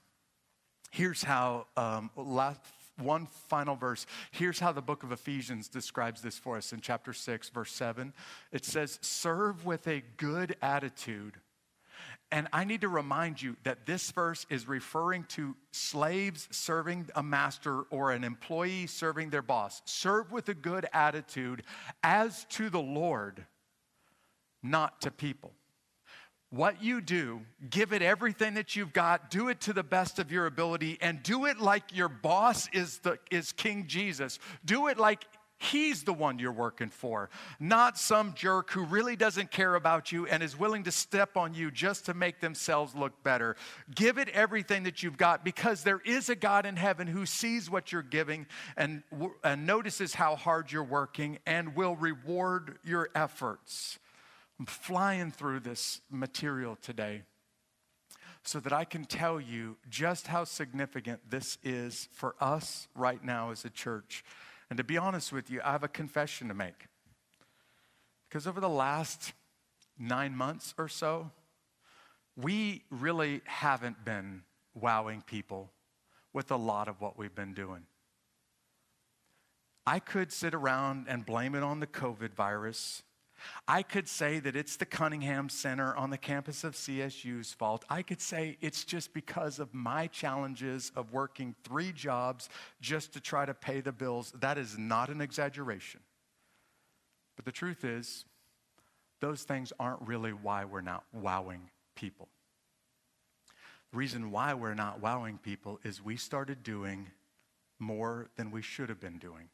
Here's 0.91 1.23
how, 1.23 1.67
um, 1.77 2.11
last, 2.17 2.61
one 3.01 3.27
final 3.49 3.77
verse. 3.77 4.07
Here's 4.33 4.59
how 4.59 4.73
the 4.73 4.83
book 4.83 5.03
of 5.03 5.13
Ephesians 5.13 5.69
describes 5.69 6.21
this 6.21 6.39
for 6.39 6.57
us 6.57 6.73
in 6.73 6.81
chapter 6.81 7.13
6, 7.13 7.49
verse 7.51 7.73
7. 7.73 8.13
It 8.53 8.65
says, 8.65 8.99
Serve 9.03 9.65
with 9.65 9.87
a 9.87 10.03
good 10.17 10.57
attitude. 10.61 11.35
And 12.31 12.47
I 12.53 12.65
need 12.65 12.83
to 12.83 12.89
remind 12.89 13.41
you 13.41 13.57
that 13.63 13.87
this 13.87 14.11
verse 14.11 14.45
is 14.51 14.69
referring 14.69 15.25
to 15.31 15.57
slaves 15.73 16.47
serving 16.51 17.09
a 17.15 17.23
master 17.23 17.83
or 17.91 18.13
an 18.13 18.23
employee 18.23 18.87
serving 18.87 19.31
their 19.31 19.43
boss. 19.43 19.81
Serve 19.87 20.31
with 20.31 20.49
a 20.51 20.55
good 20.55 20.87
attitude 20.93 21.63
as 22.03 22.45
to 22.51 22.69
the 22.69 22.81
Lord, 22.81 23.47
not 24.63 25.01
to 25.03 25.11
people. 25.11 25.53
What 26.51 26.83
you 26.83 27.01
do, 27.03 27.43
give 27.69 27.93
it 27.93 28.01
everything 28.01 28.55
that 28.55 28.75
you've 28.75 28.95
got, 28.95 29.31
do 29.31 29.49
it 29.49 29.61
to 29.63 29.75
the 29.75 29.83
best 29.83 30.19
of 30.19 30.33
your 30.33 30.47
ability, 30.47 30.97
and 31.01 31.23
do 31.23 31.45
it 31.45 31.59
like 31.59 31.95
your 31.95 32.09
boss 32.09 32.69
is, 32.73 32.99
the, 33.01 33.19
is 33.31 33.53
King 33.53 33.87
Jesus. 33.87 34.39
Do 34.65 34.87
it 34.89 34.99
like 34.99 35.25
he's 35.59 36.05
the 36.05 36.13
one 36.13 36.39
you're 36.39 36.53
working 36.53 36.89
for, 36.89 37.29
not 37.59 37.99
some 37.99 38.33
jerk 38.35 38.71
who 38.71 38.85
really 38.85 39.17
doesn't 39.17 39.51
care 39.51 39.75
about 39.75 40.13
you 40.13 40.27
and 40.27 40.43
is 40.43 40.59
willing 40.59 40.85
to 40.85 40.93
step 40.93 41.37
on 41.37 41.53
you 41.53 41.71
just 41.71 42.07
to 42.07 42.15
make 42.15 42.41
themselves 42.41 42.95
look 42.95 43.23
better. 43.23 43.57
Give 43.95 44.19
it 44.19 44.29
everything 44.31 44.85
that 44.85 45.03
you've 45.03 45.17
got 45.17 45.45
because 45.45 45.83
there 45.83 46.01
is 46.05 46.29
a 46.29 46.37
God 46.37 46.65
in 46.65 46.77
heaven 46.77 47.07
who 47.07 47.27
sees 47.27 47.69
what 47.69 47.93
you're 47.93 48.03
giving 48.03 48.47
and, 48.77 49.03
and 49.43 49.67
notices 49.67 50.15
how 50.15 50.37
hard 50.37 50.71
you're 50.71 50.85
working 50.85 51.39
and 51.45 51.75
will 51.75 51.97
reward 51.97 52.79
your 52.85 53.11
efforts. 53.15 53.99
I'm 54.59 54.67
flying 54.67 55.31
through 55.31 55.61
this 55.61 56.01
material 56.11 56.77
today 56.81 57.23
so 58.43 58.61
that 58.61 58.73
I 58.73 58.85
can 58.85 59.05
tell 59.05 59.41
you 59.41 59.77
just 59.91 60.29
how 60.29 60.45
significant 60.45 61.21
this 61.29 61.59
is 61.63 62.09
for 62.13 62.35
us 62.41 62.89
right 62.95 63.23
now 63.23 63.51
as 63.51 63.65
a 63.65 63.71
church. 63.71 64.25
And 64.71 64.77
to 64.77 64.85
be 64.85 64.99
honest 64.99 65.33
with 65.33 65.51
you, 65.51 65.61
I 65.65 65.73
have 65.73 65.83
a 65.83 65.89
confession 65.89 66.49
to 66.49 66.55
make. 66.55 66.87
Because 68.29 68.47
over 68.47 68.61
the 68.61 68.69
last 68.69 69.33
nine 69.99 70.37
months 70.37 70.75
or 70.77 70.89
so, 70.89 71.31
we 72.37 72.85
really 72.91 73.41
haven't 73.45 74.05
been 74.05 74.43
wowing 74.75 75.23
people 75.23 75.73
with 76.33 76.51
a 76.51 76.57
lot 76.57 76.89
of 76.89 77.01
what 77.01 77.19
we've 77.19 77.35
been 77.35 77.55
doing. 77.55 77.87
I 79.87 79.99
could 79.99 80.31
sit 80.31 80.55
around 80.55 81.07
and 81.09 81.25
blame 81.25 81.55
it 81.55 81.63
on 81.63 81.81
the 81.81 81.87
COVID 81.87 82.35
virus. 82.35 83.03
I 83.67 83.83
could 83.83 84.09
say 84.09 84.41
that 84.41 84.57
it's 84.57 84.77
the 84.77 84.87
Cunningham 84.87 85.49
Center 85.49 85.95
on 85.97 86.11
the 86.11 86.19
campus 86.19 86.65
of 86.65 86.75
CSU's 86.75 87.53
fault. 87.53 87.85
I 87.89 88.03
could 88.03 88.21
say 88.21 88.57
it's 88.61 88.85
just 88.85 89.13
because 89.13 89.59
of 89.59 89.73
my 89.75 90.07
challenges 90.09 90.93
of 90.97 91.13
working 91.13 91.55
three 91.65 91.93
jobs 91.93 92.49
just 92.81 93.13
to 93.15 93.21
try 93.21 93.47
to 93.47 93.55
pay 93.55 93.81
the 93.81 93.93
bills. 93.93 94.33
That 94.41 94.59
is 94.59 94.77
not 94.79 95.09
an 95.09 95.21
exaggeration. 95.21 96.01
But 97.37 97.45
the 97.45 97.53
truth 97.53 97.85
is, 97.85 98.25
those 99.21 99.43
things 99.43 99.73
aren't 99.79 100.03
really 100.03 100.33
why 100.33 100.65
we're 100.65 100.81
not 100.81 101.05
wowing 101.13 101.71
people. 101.95 102.29
The 103.93 103.99
reason 103.99 104.31
why 104.31 104.55
we're 104.55 104.75
not 104.75 105.01
wowing 105.01 105.39
people 105.39 105.81
is 105.83 106.05
we 106.05 106.17
started 106.17 106.63
doing 106.63 107.09
more 107.79 108.29
than 108.37 108.51
we 108.51 108.63
should 108.63 108.89
have 108.89 109.01
been 109.01 109.19
doing. 109.19 109.49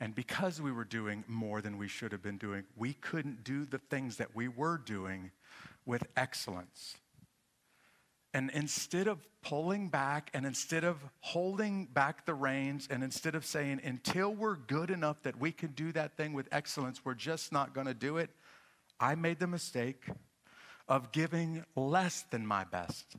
And 0.00 0.14
because 0.14 0.60
we 0.60 0.72
were 0.72 0.84
doing 0.84 1.24
more 1.28 1.60
than 1.60 1.76
we 1.76 1.86
should 1.86 2.12
have 2.12 2.22
been 2.22 2.38
doing, 2.38 2.64
we 2.74 2.94
couldn't 2.94 3.44
do 3.44 3.66
the 3.66 3.78
things 3.78 4.16
that 4.16 4.34
we 4.34 4.48
were 4.48 4.78
doing 4.78 5.30
with 5.84 6.04
excellence. 6.16 6.96
And 8.32 8.50
instead 8.54 9.08
of 9.08 9.18
pulling 9.42 9.88
back 9.88 10.30
and 10.32 10.46
instead 10.46 10.84
of 10.84 10.96
holding 11.18 11.86
back 11.86 12.24
the 12.24 12.34
reins 12.34 12.88
and 12.90 13.02
instead 13.02 13.34
of 13.34 13.44
saying, 13.44 13.80
until 13.84 14.32
we're 14.32 14.56
good 14.56 14.90
enough 14.90 15.22
that 15.22 15.38
we 15.38 15.52
can 15.52 15.72
do 15.72 15.92
that 15.92 16.16
thing 16.16 16.32
with 16.32 16.48
excellence, 16.52 17.04
we're 17.04 17.14
just 17.14 17.52
not 17.52 17.74
going 17.74 17.86
to 17.86 17.94
do 17.94 18.16
it, 18.16 18.30
I 18.98 19.16
made 19.16 19.38
the 19.38 19.46
mistake 19.46 20.04
of 20.88 21.12
giving 21.12 21.64
less 21.76 22.24
than 22.30 22.46
my 22.46 22.64
best 22.64 23.16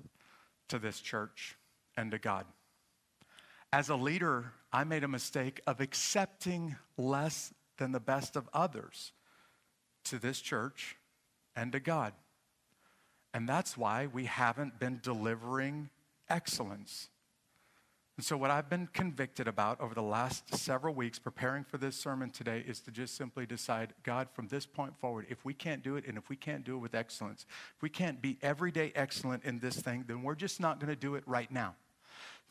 to 0.69 0.79
this 0.79 0.99
church 0.99 1.57
and 1.97 2.11
to 2.11 2.17
God. 2.17 2.45
As 3.73 3.87
a 3.87 3.95
leader, 3.95 4.51
I 4.73 4.83
made 4.83 5.03
a 5.03 5.07
mistake 5.07 5.61
of 5.65 5.79
accepting 5.79 6.75
less 6.97 7.53
than 7.77 7.93
the 7.93 8.01
best 8.01 8.35
of 8.35 8.49
others 8.53 9.13
to 10.05 10.19
this 10.19 10.41
church 10.41 10.97
and 11.55 11.71
to 11.71 11.79
God. 11.79 12.13
And 13.33 13.47
that's 13.47 13.77
why 13.77 14.07
we 14.07 14.25
haven't 14.25 14.77
been 14.77 14.99
delivering 15.01 15.89
excellence. 16.29 17.09
And 18.17 18.25
so, 18.25 18.35
what 18.35 18.51
I've 18.51 18.69
been 18.69 18.87
convicted 18.87 19.47
about 19.47 19.79
over 19.79 19.95
the 19.95 20.03
last 20.03 20.53
several 20.55 20.93
weeks 20.93 21.17
preparing 21.17 21.63
for 21.63 21.77
this 21.77 21.95
sermon 21.95 22.29
today 22.29 22.63
is 22.67 22.81
to 22.81 22.91
just 22.91 23.15
simply 23.15 23.45
decide 23.45 23.93
God, 24.03 24.27
from 24.33 24.49
this 24.49 24.65
point 24.65 24.99
forward, 24.99 25.27
if 25.29 25.45
we 25.45 25.53
can't 25.53 25.81
do 25.81 25.95
it 25.95 26.05
and 26.05 26.17
if 26.17 26.27
we 26.27 26.35
can't 26.35 26.65
do 26.65 26.75
it 26.75 26.79
with 26.79 26.93
excellence, 26.93 27.45
if 27.75 27.81
we 27.81 27.89
can't 27.89 28.21
be 28.21 28.37
everyday 28.41 28.91
excellent 28.95 29.45
in 29.45 29.59
this 29.59 29.77
thing, 29.77 30.03
then 30.07 30.23
we're 30.23 30.35
just 30.35 30.59
not 30.59 30.79
going 30.79 30.89
to 30.89 30.95
do 30.95 31.15
it 31.15 31.23
right 31.25 31.49
now. 31.49 31.75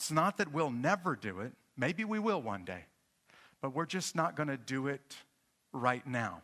It's 0.01 0.11
not 0.11 0.39
that 0.39 0.51
we'll 0.51 0.71
never 0.71 1.15
do 1.15 1.41
it. 1.41 1.53
Maybe 1.77 2.07
we 2.07 2.19
will 2.19 2.41
one 2.41 2.65
day. 2.65 2.87
But 3.61 3.75
we're 3.75 3.85
just 3.85 4.17
not 4.17 4.35
going 4.35 4.49
to 4.49 4.57
do 4.57 4.87
it 4.87 5.15
right 5.75 6.07
now. 6.07 6.41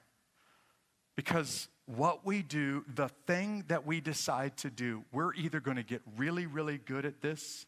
Because 1.17 1.67
what 1.87 2.27
we 2.27 2.43
do, 2.43 2.85
the 2.95 3.09
thing 3.27 3.65
that 3.69 3.87
we 3.87 4.03
decide 4.03 4.59
to 4.59 4.69
do, 4.69 5.05
we're 5.11 5.33
either 5.33 5.59
going 5.61 5.79
to 5.79 5.83
get 5.83 6.03
really, 6.19 6.45
really 6.45 6.77
good 6.77 7.07
at 7.07 7.23
this 7.23 7.65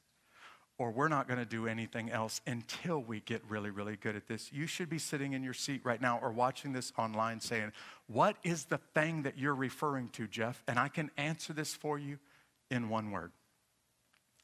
or 0.77 0.91
we're 0.91 1.09
not 1.09 1.27
going 1.27 1.41
to 1.41 1.47
do 1.47 1.67
anything 1.67 2.11
else 2.11 2.43
until 2.47 3.01
we 3.01 3.21
get 3.21 3.43
really, 3.49 3.71
really 3.71 3.97
good 3.97 4.15
at 4.15 4.29
this. 4.29 4.53
You 4.53 4.67
should 4.67 4.91
be 4.91 4.99
sitting 4.99 5.33
in 5.33 5.43
your 5.43 5.55
seat 5.55 5.81
right 5.85 6.03
now 6.03 6.19
or 6.21 6.31
watching 6.31 6.75
this 6.75 6.93
online 6.99 7.41
saying, 7.41 7.73
What 8.09 8.37
is 8.45 8.67
the 8.67 8.79
thing 8.95 9.23
that 9.23 9.39
you're 9.39 9.55
referring 9.55 10.11
to, 10.11 10.27
Jeff? 10.27 10.63
And 10.69 10.79
I 10.79 10.89
can 10.89 11.11
answer 11.17 11.55
this 11.55 11.75
for 11.75 11.99
you 11.99 12.19
in 12.71 12.91
one 12.91 13.11
word 13.11 13.33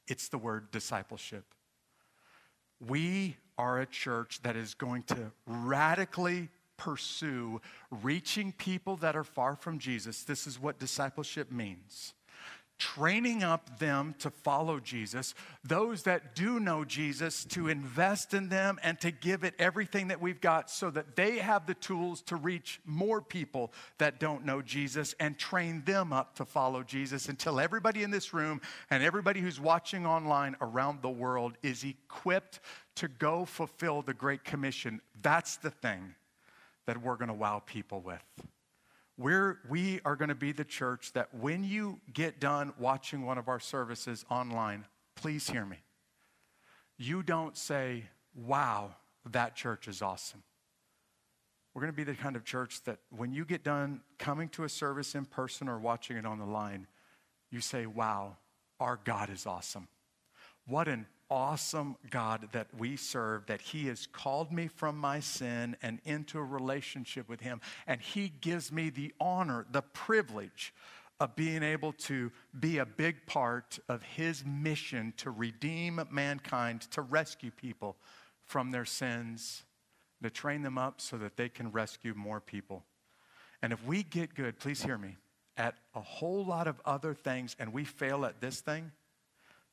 it's 0.07 0.29
the 0.29 0.37
word 0.37 0.71
discipleship. 0.71 1.45
We 2.85 3.37
are 3.57 3.79
a 3.79 3.85
church 3.85 4.41
that 4.43 4.55
is 4.55 4.73
going 4.73 5.03
to 5.03 5.31
radically 5.47 6.49
pursue 6.77 7.61
reaching 7.89 8.51
people 8.51 8.97
that 8.97 9.15
are 9.15 9.23
far 9.23 9.55
from 9.55 9.79
Jesus. 9.79 10.23
This 10.23 10.45
is 10.45 10.59
what 10.59 10.77
discipleship 10.77 11.51
means 11.51 12.13
training 12.77 13.43
up 13.43 13.79
them 13.79 14.15
to 14.19 14.29
follow 14.29 14.79
Jesus, 14.79 15.33
those 15.63 16.03
that 16.03 16.35
do 16.35 16.59
know 16.59 16.83
Jesus 16.83 17.45
to 17.45 17.67
invest 17.67 18.33
in 18.33 18.49
them 18.49 18.79
and 18.83 18.99
to 18.99 19.11
give 19.11 19.43
it 19.43 19.53
everything 19.57 20.09
that 20.09 20.21
we've 20.21 20.41
got 20.41 20.69
so 20.69 20.89
that 20.89 21.15
they 21.15 21.37
have 21.37 21.65
the 21.65 21.73
tools 21.73 22.21
to 22.23 22.35
reach 22.35 22.81
more 22.85 23.21
people 23.21 23.71
that 23.97 24.19
don't 24.19 24.45
know 24.45 24.61
Jesus 24.61 25.15
and 25.19 25.37
train 25.37 25.83
them 25.85 26.11
up 26.11 26.35
to 26.35 26.45
follow 26.45 26.83
Jesus 26.83 27.29
until 27.29 27.59
everybody 27.59 28.03
in 28.03 28.11
this 28.11 28.33
room 28.33 28.59
and 28.89 29.01
everybody 29.03 29.39
who's 29.39 29.59
watching 29.59 30.05
online 30.05 30.55
around 30.61 31.01
the 31.01 31.09
world 31.09 31.57
is 31.63 31.83
equipped 31.83 32.59
to 32.95 33.07
go 33.07 33.45
fulfill 33.45 34.01
the 34.01 34.13
Great 34.13 34.43
Commission. 34.43 35.01
That's 35.21 35.57
the 35.57 35.71
thing 35.71 36.15
that 36.85 37.01
we're 37.01 37.15
going 37.15 37.29
to 37.29 37.33
wow 37.33 37.61
people 37.65 38.01
with. 38.01 38.21
We're, 39.17 39.59
we 39.69 40.01
are 40.03 40.15
going 40.15 40.29
to 40.29 40.35
be 40.35 40.51
the 40.51 40.65
church 40.65 41.13
that 41.13 41.33
when 41.33 41.63
you 41.63 41.99
get 42.11 42.39
done 42.39 42.73
watching 42.77 43.25
one 43.25 43.37
of 43.37 43.47
our 43.47 43.59
services 43.59 44.25
online, 44.29 44.85
please 45.15 45.49
hear 45.49 45.65
me. 45.65 45.77
You 46.97 47.23
don't 47.23 47.55
say, 47.55 48.05
wow, 48.35 48.95
that 49.31 49.55
church 49.55 49.87
is 49.87 50.01
awesome. 50.01 50.43
We're 51.73 51.81
going 51.81 51.93
to 51.93 51.97
be 51.97 52.03
the 52.03 52.15
kind 52.15 52.35
of 52.35 52.43
church 52.43 52.83
that 52.83 52.99
when 53.09 53.33
you 53.33 53.45
get 53.45 53.63
done 53.63 54.01
coming 54.17 54.49
to 54.49 54.63
a 54.63 54.69
service 54.69 55.15
in 55.15 55.25
person 55.25 55.67
or 55.67 55.77
watching 55.77 56.17
it 56.17 56.25
on 56.25 56.39
the 56.39 56.45
line, 56.45 56.87
you 57.51 57.61
say, 57.61 57.85
wow, 57.85 58.37
our 58.79 58.99
God 59.03 59.29
is 59.29 59.45
awesome. 59.45 59.87
What 60.67 60.87
an 60.87 61.05
awesome 61.29 61.95
God 62.09 62.49
that 62.51 62.67
we 62.77 62.95
serve, 62.95 63.45
that 63.47 63.61
He 63.61 63.87
has 63.87 64.07
called 64.07 64.51
me 64.51 64.67
from 64.67 64.97
my 64.97 65.19
sin 65.19 65.75
and 65.81 65.99
into 66.05 66.39
a 66.39 66.43
relationship 66.43 67.29
with 67.29 67.41
Him. 67.41 67.61
And 67.87 68.01
He 68.01 68.29
gives 68.41 68.71
me 68.71 68.89
the 68.89 69.13
honor, 69.19 69.65
the 69.71 69.81
privilege 69.81 70.73
of 71.19 71.35
being 71.35 71.63
able 71.63 71.93
to 71.93 72.31
be 72.59 72.79
a 72.79 72.85
big 72.85 73.25
part 73.25 73.79
of 73.87 74.03
His 74.03 74.43
mission 74.45 75.13
to 75.17 75.31
redeem 75.31 76.01
mankind, 76.11 76.81
to 76.91 77.01
rescue 77.01 77.51
people 77.51 77.95
from 78.43 78.71
their 78.71 78.85
sins, 78.85 79.63
to 80.23 80.29
train 80.29 80.63
them 80.63 80.77
up 80.77 80.99
so 80.99 81.17
that 81.17 81.37
they 81.37 81.49
can 81.49 81.71
rescue 81.71 82.13
more 82.15 82.39
people. 82.39 82.83
And 83.61 83.71
if 83.71 83.83
we 83.85 84.03
get 84.03 84.33
good, 84.35 84.59
please 84.59 84.83
hear 84.83 84.97
me, 84.97 85.17
at 85.57 85.75
a 85.93 86.01
whole 86.01 86.45
lot 86.45 86.67
of 86.67 86.81
other 86.85 87.13
things 87.13 87.55
and 87.59 87.71
we 87.71 87.83
fail 87.85 88.25
at 88.25 88.41
this 88.41 88.59
thing, 88.59 88.91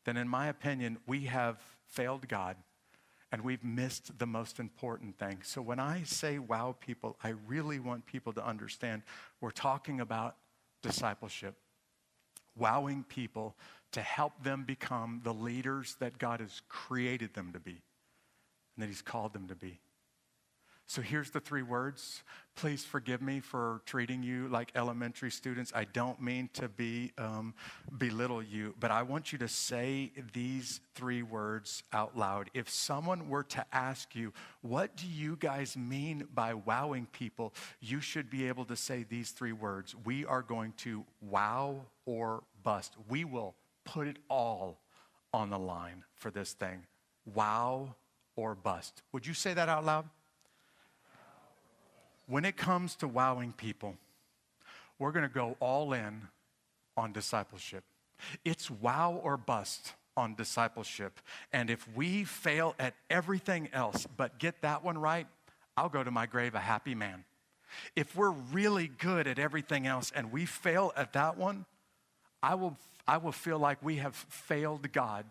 then 0.04 0.16
in 0.16 0.28
my 0.28 0.48
opinion, 0.48 0.98
we 1.06 1.24
have 1.24 1.58
failed 1.86 2.28
God 2.28 2.56
and 3.30 3.42
we've 3.42 3.64
missed 3.64 4.18
the 4.18 4.26
most 4.26 4.60
important 4.60 5.18
thing. 5.18 5.38
So 5.42 5.62
when 5.62 5.80
I 5.80 6.02
say 6.02 6.38
wow 6.38 6.76
people, 6.78 7.16
I 7.24 7.30
really 7.46 7.78
want 7.78 8.04
people 8.04 8.32
to 8.34 8.46
understand 8.46 9.02
we're 9.40 9.50
talking 9.50 10.00
about 10.00 10.36
discipleship, 10.82 11.54
wowing 12.56 13.04
people 13.04 13.56
to 13.92 14.02
help 14.02 14.42
them 14.42 14.64
become 14.64 15.20
the 15.24 15.32
leaders 15.32 15.96
that 15.98 16.18
God 16.18 16.40
has 16.40 16.60
created 16.68 17.34
them 17.34 17.52
to 17.52 17.60
be 17.60 17.80
and 18.76 18.82
that 18.82 18.86
He's 18.86 19.02
called 19.02 19.32
them 19.32 19.48
to 19.48 19.54
be. 19.54 19.80
So 20.92 21.00
here's 21.00 21.30
the 21.30 21.40
three 21.40 21.62
words. 21.62 22.22
Please 22.54 22.84
forgive 22.84 23.22
me 23.22 23.40
for 23.40 23.80
treating 23.86 24.22
you 24.22 24.48
like 24.48 24.72
elementary 24.74 25.30
students. 25.30 25.72
I 25.74 25.84
don't 25.84 26.20
mean 26.20 26.50
to 26.52 26.68
be 26.68 27.12
um, 27.16 27.54
belittle 27.96 28.42
you, 28.42 28.74
but 28.78 28.90
I 28.90 29.02
want 29.02 29.32
you 29.32 29.38
to 29.38 29.48
say 29.48 30.12
these 30.34 30.82
three 30.94 31.22
words 31.22 31.82
out 31.94 32.14
loud. 32.14 32.50
If 32.52 32.68
someone 32.68 33.30
were 33.30 33.44
to 33.44 33.64
ask 33.72 34.14
you, 34.14 34.34
"What 34.60 34.94
do 34.94 35.06
you 35.06 35.36
guys 35.36 35.78
mean 35.78 36.28
by 36.34 36.52
wowing 36.52 37.06
people?" 37.06 37.54
you 37.80 38.02
should 38.02 38.28
be 38.28 38.46
able 38.46 38.66
to 38.66 38.76
say 38.76 39.02
these 39.02 39.30
three 39.30 39.52
words. 39.52 39.96
We 40.04 40.26
are 40.26 40.42
going 40.42 40.74
to 40.84 41.06
wow 41.22 41.86
or 42.04 42.42
bust. 42.62 42.96
We 43.08 43.24
will 43.24 43.54
put 43.86 44.08
it 44.08 44.18
all 44.28 44.82
on 45.32 45.48
the 45.48 45.58
line 45.58 46.04
for 46.16 46.30
this 46.30 46.52
thing. 46.52 46.84
Wow 47.24 47.96
or 48.36 48.54
bust. 48.54 49.00
Would 49.12 49.26
you 49.26 49.32
say 49.32 49.54
that 49.54 49.70
out 49.70 49.86
loud? 49.86 50.04
When 52.32 52.46
it 52.46 52.56
comes 52.56 52.96
to 52.96 53.06
wowing 53.06 53.52
people, 53.52 53.94
we're 54.98 55.12
going 55.12 55.28
to 55.28 55.34
go 55.34 55.54
all 55.60 55.92
in 55.92 56.28
on 56.96 57.12
discipleship. 57.12 57.84
It's 58.42 58.70
wow 58.70 59.20
or 59.22 59.36
bust 59.36 59.92
on 60.16 60.34
discipleship. 60.34 61.20
And 61.52 61.68
if 61.68 61.86
we 61.94 62.24
fail 62.24 62.74
at 62.78 62.94
everything 63.10 63.68
else 63.74 64.06
but 64.16 64.38
get 64.38 64.62
that 64.62 64.82
one 64.82 64.96
right, 64.96 65.26
I'll 65.76 65.90
go 65.90 66.02
to 66.02 66.10
my 66.10 66.24
grave 66.24 66.54
a 66.54 66.58
happy 66.58 66.94
man. 66.94 67.24
If 67.96 68.16
we're 68.16 68.30
really 68.30 68.88
good 68.88 69.26
at 69.26 69.38
everything 69.38 69.86
else 69.86 70.10
and 70.16 70.32
we 70.32 70.46
fail 70.46 70.90
at 70.96 71.12
that 71.12 71.36
one, 71.36 71.66
I 72.42 72.54
will, 72.54 72.78
I 73.06 73.18
will 73.18 73.32
feel 73.32 73.58
like 73.58 73.82
we 73.82 73.96
have 73.96 74.16
failed 74.16 74.90
God 74.90 75.26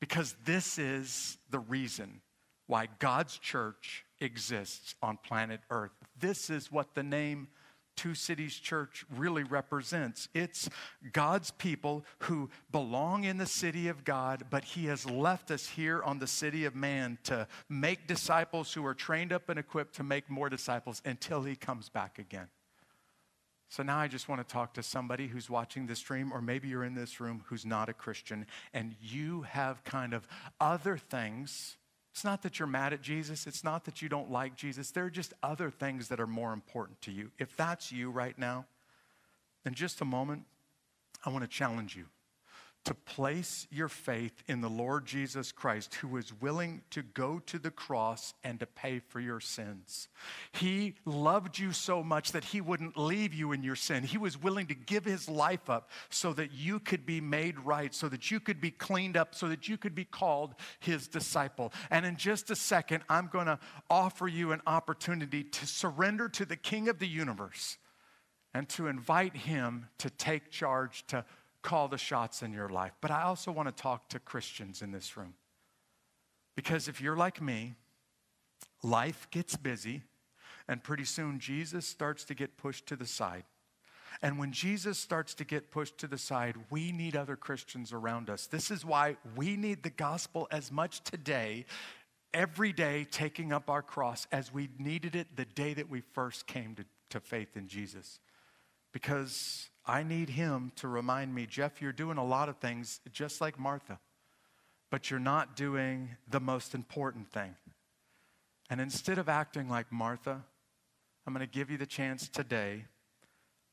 because 0.00 0.34
this 0.44 0.76
is 0.76 1.38
the 1.52 1.60
reason 1.60 2.20
why 2.66 2.88
God's 2.98 3.38
church 3.38 4.05
exists 4.20 4.94
on 5.02 5.18
planet 5.18 5.60
Earth. 5.70 5.92
This 6.18 6.50
is 6.50 6.72
what 6.72 6.94
the 6.94 7.02
name 7.02 7.48
Two 7.96 8.14
Cities 8.14 8.54
Church 8.56 9.06
really 9.16 9.42
represents. 9.42 10.28
It's 10.34 10.68
God's 11.12 11.50
people 11.52 12.04
who 12.20 12.50
belong 12.70 13.24
in 13.24 13.38
the 13.38 13.46
city 13.46 13.88
of 13.88 14.04
God, 14.04 14.44
but 14.50 14.64
He 14.64 14.86
has 14.86 15.08
left 15.08 15.50
us 15.50 15.66
here 15.66 16.02
on 16.02 16.18
the 16.18 16.26
city 16.26 16.66
of 16.66 16.74
man 16.74 17.18
to 17.24 17.48
make 17.70 18.06
disciples 18.06 18.72
who 18.74 18.84
are 18.84 18.94
trained 18.94 19.32
up 19.32 19.48
and 19.48 19.58
equipped 19.58 19.94
to 19.96 20.04
make 20.04 20.28
more 20.28 20.50
disciples 20.50 21.00
until 21.04 21.42
He 21.42 21.56
comes 21.56 21.88
back 21.88 22.18
again. 22.18 22.48
So 23.68 23.82
now 23.82 23.98
I 23.98 24.08
just 24.08 24.28
want 24.28 24.46
to 24.46 24.52
talk 24.52 24.74
to 24.74 24.82
somebody 24.82 25.26
who's 25.26 25.50
watching 25.50 25.86
this 25.86 25.98
stream, 25.98 26.32
or 26.32 26.40
maybe 26.40 26.68
you're 26.68 26.84
in 26.84 26.94
this 26.94 27.18
room 27.18 27.42
who's 27.46 27.66
not 27.66 27.88
a 27.88 27.94
Christian, 27.94 28.46
and 28.72 28.94
you 29.00 29.42
have 29.42 29.82
kind 29.84 30.12
of 30.12 30.28
other 30.60 30.98
things 30.98 31.76
it's 32.16 32.24
not 32.24 32.40
that 32.44 32.58
you're 32.58 32.66
mad 32.66 32.94
at 32.94 33.02
Jesus. 33.02 33.46
It's 33.46 33.62
not 33.62 33.84
that 33.84 34.00
you 34.00 34.08
don't 34.08 34.30
like 34.30 34.56
Jesus. 34.56 34.90
There 34.90 35.04
are 35.04 35.10
just 35.10 35.34
other 35.42 35.68
things 35.68 36.08
that 36.08 36.18
are 36.18 36.26
more 36.26 36.54
important 36.54 37.02
to 37.02 37.12
you. 37.12 37.30
If 37.38 37.54
that's 37.58 37.92
you 37.92 38.10
right 38.10 38.38
now, 38.38 38.64
in 39.66 39.74
just 39.74 40.00
a 40.00 40.06
moment, 40.06 40.44
I 41.26 41.28
want 41.28 41.44
to 41.44 41.46
challenge 41.46 41.94
you 41.94 42.06
to 42.86 42.94
place 42.94 43.66
your 43.68 43.88
faith 43.88 44.44
in 44.46 44.60
the 44.60 44.70
Lord 44.70 45.06
Jesus 45.06 45.50
Christ, 45.50 45.96
who 45.96 46.06
was 46.06 46.32
willing 46.40 46.82
to 46.90 47.02
go 47.02 47.40
to 47.46 47.58
the 47.58 47.72
cross 47.72 48.32
and 48.44 48.60
to 48.60 48.66
pay 48.66 49.00
for 49.00 49.18
your 49.18 49.40
sins. 49.40 50.06
He 50.52 50.94
loved 51.04 51.58
you 51.58 51.72
so 51.72 52.04
much 52.04 52.30
that 52.30 52.44
he 52.44 52.60
wouldn't 52.60 52.96
leave 52.96 53.34
you 53.34 53.50
in 53.50 53.64
your 53.64 53.74
sin. 53.74 54.04
He 54.04 54.18
was 54.18 54.40
willing 54.40 54.68
to 54.68 54.74
give 54.74 55.04
his 55.04 55.28
life 55.28 55.68
up 55.68 55.90
so 56.10 56.32
that 56.34 56.52
you 56.52 56.78
could 56.78 57.04
be 57.04 57.20
made 57.20 57.58
right, 57.58 57.92
so 57.92 58.08
that 58.08 58.30
you 58.30 58.38
could 58.38 58.60
be 58.60 58.70
cleaned 58.70 59.16
up, 59.16 59.34
so 59.34 59.48
that 59.48 59.68
you 59.68 59.76
could 59.76 59.96
be 59.96 60.04
called 60.04 60.54
his 60.78 61.08
disciple. 61.08 61.72
And 61.90 62.06
in 62.06 62.16
just 62.16 62.52
a 62.52 62.56
second, 62.56 63.02
I'm 63.08 63.26
going 63.26 63.46
to 63.46 63.58
offer 63.90 64.28
you 64.28 64.52
an 64.52 64.62
opportunity 64.64 65.42
to 65.42 65.66
surrender 65.66 66.28
to 66.28 66.44
the 66.44 66.56
King 66.56 66.88
of 66.88 67.00
the 67.00 67.08
universe 67.08 67.78
and 68.54 68.68
to 68.68 68.86
invite 68.86 69.36
him 69.36 69.88
to 69.98 70.08
take 70.08 70.52
charge, 70.52 71.04
to 71.08 71.24
call 71.66 71.88
the 71.88 71.98
shots 71.98 72.42
in 72.42 72.52
your 72.52 72.68
life. 72.68 72.92
But 73.00 73.10
I 73.10 73.22
also 73.22 73.50
want 73.50 73.68
to 73.68 73.82
talk 73.82 74.08
to 74.10 74.20
Christians 74.20 74.82
in 74.82 74.92
this 74.92 75.16
room. 75.16 75.34
Because 76.54 76.86
if 76.86 77.00
you're 77.00 77.16
like 77.16 77.42
me, 77.42 77.74
life 78.84 79.26
gets 79.32 79.56
busy, 79.56 80.02
and 80.68 80.80
pretty 80.80 81.04
soon 81.04 81.40
Jesus 81.40 81.84
starts 81.84 82.22
to 82.26 82.34
get 82.34 82.56
pushed 82.56 82.86
to 82.86 82.94
the 82.94 83.04
side. 83.04 83.42
And 84.22 84.38
when 84.38 84.52
Jesus 84.52 84.96
starts 84.96 85.34
to 85.34 85.44
get 85.44 85.72
pushed 85.72 85.98
to 85.98 86.06
the 86.06 86.16
side, 86.16 86.54
we 86.70 86.92
need 86.92 87.16
other 87.16 87.34
Christians 87.34 87.92
around 87.92 88.30
us. 88.30 88.46
This 88.46 88.70
is 88.70 88.84
why 88.84 89.16
we 89.34 89.56
need 89.56 89.82
the 89.82 89.90
gospel 89.90 90.46
as 90.52 90.70
much 90.70 91.02
today, 91.02 91.66
every 92.32 92.72
day, 92.72 93.08
taking 93.10 93.52
up 93.52 93.68
our 93.68 93.82
cross, 93.82 94.28
as 94.30 94.54
we 94.54 94.68
needed 94.78 95.16
it 95.16 95.36
the 95.36 95.44
day 95.44 95.74
that 95.74 95.90
we 95.90 96.00
first 96.00 96.46
came 96.46 96.76
to, 96.76 96.84
to 97.10 97.18
faith 97.18 97.56
in 97.56 97.66
Jesus. 97.66 98.20
Because 98.92 99.68
I 99.86 100.02
need 100.02 100.30
him 100.30 100.72
to 100.76 100.88
remind 100.88 101.34
me, 101.34 101.46
Jeff, 101.46 101.80
you're 101.80 101.92
doing 101.92 102.18
a 102.18 102.24
lot 102.24 102.48
of 102.48 102.56
things 102.58 103.00
just 103.12 103.40
like 103.40 103.58
Martha, 103.58 104.00
but 104.90 105.10
you're 105.10 105.20
not 105.20 105.54
doing 105.54 106.10
the 106.28 106.40
most 106.40 106.74
important 106.74 107.30
thing. 107.30 107.54
And 108.68 108.80
instead 108.80 109.18
of 109.18 109.28
acting 109.28 109.68
like 109.68 109.92
Martha, 109.92 110.42
I'm 111.24 111.32
going 111.32 111.46
to 111.46 111.52
give 111.52 111.70
you 111.70 111.78
the 111.78 111.86
chance 111.86 112.28
today 112.28 112.84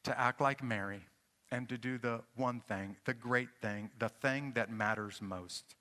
to 0.04 0.19
act 0.19 0.39
like 0.39 0.63
Mary 0.63 1.02
and 1.49 1.67
to 1.69 1.78
do 1.78 1.97
the 1.97 2.21
one 2.36 2.62
thing, 2.62 2.95
the 3.06 3.13
great 3.13 3.49
thing, 3.62 3.89
the 3.97 4.10
thing 4.10 4.52
that 4.54 4.71
matters 4.71 5.19
most. 5.19 5.76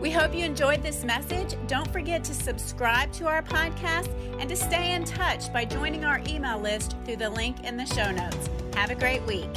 We 0.00 0.12
hope 0.12 0.32
you 0.32 0.44
enjoyed 0.44 0.82
this 0.82 1.02
message. 1.02 1.56
Don't 1.66 1.90
forget 1.92 2.22
to 2.24 2.34
subscribe 2.34 3.12
to 3.14 3.26
our 3.26 3.42
podcast 3.42 4.08
and 4.38 4.48
to 4.48 4.54
stay 4.54 4.94
in 4.94 5.04
touch 5.04 5.52
by 5.52 5.64
joining 5.64 6.04
our 6.04 6.22
email 6.28 6.60
list 6.60 6.94
through 7.04 7.16
the 7.16 7.30
link 7.30 7.64
in 7.64 7.76
the 7.76 7.84
show 7.84 8.12
notes. 8.12 8.48
Have 8.74 8.90
a 8.90 8.94
great 8.94 9.22
week. 9.26 9.50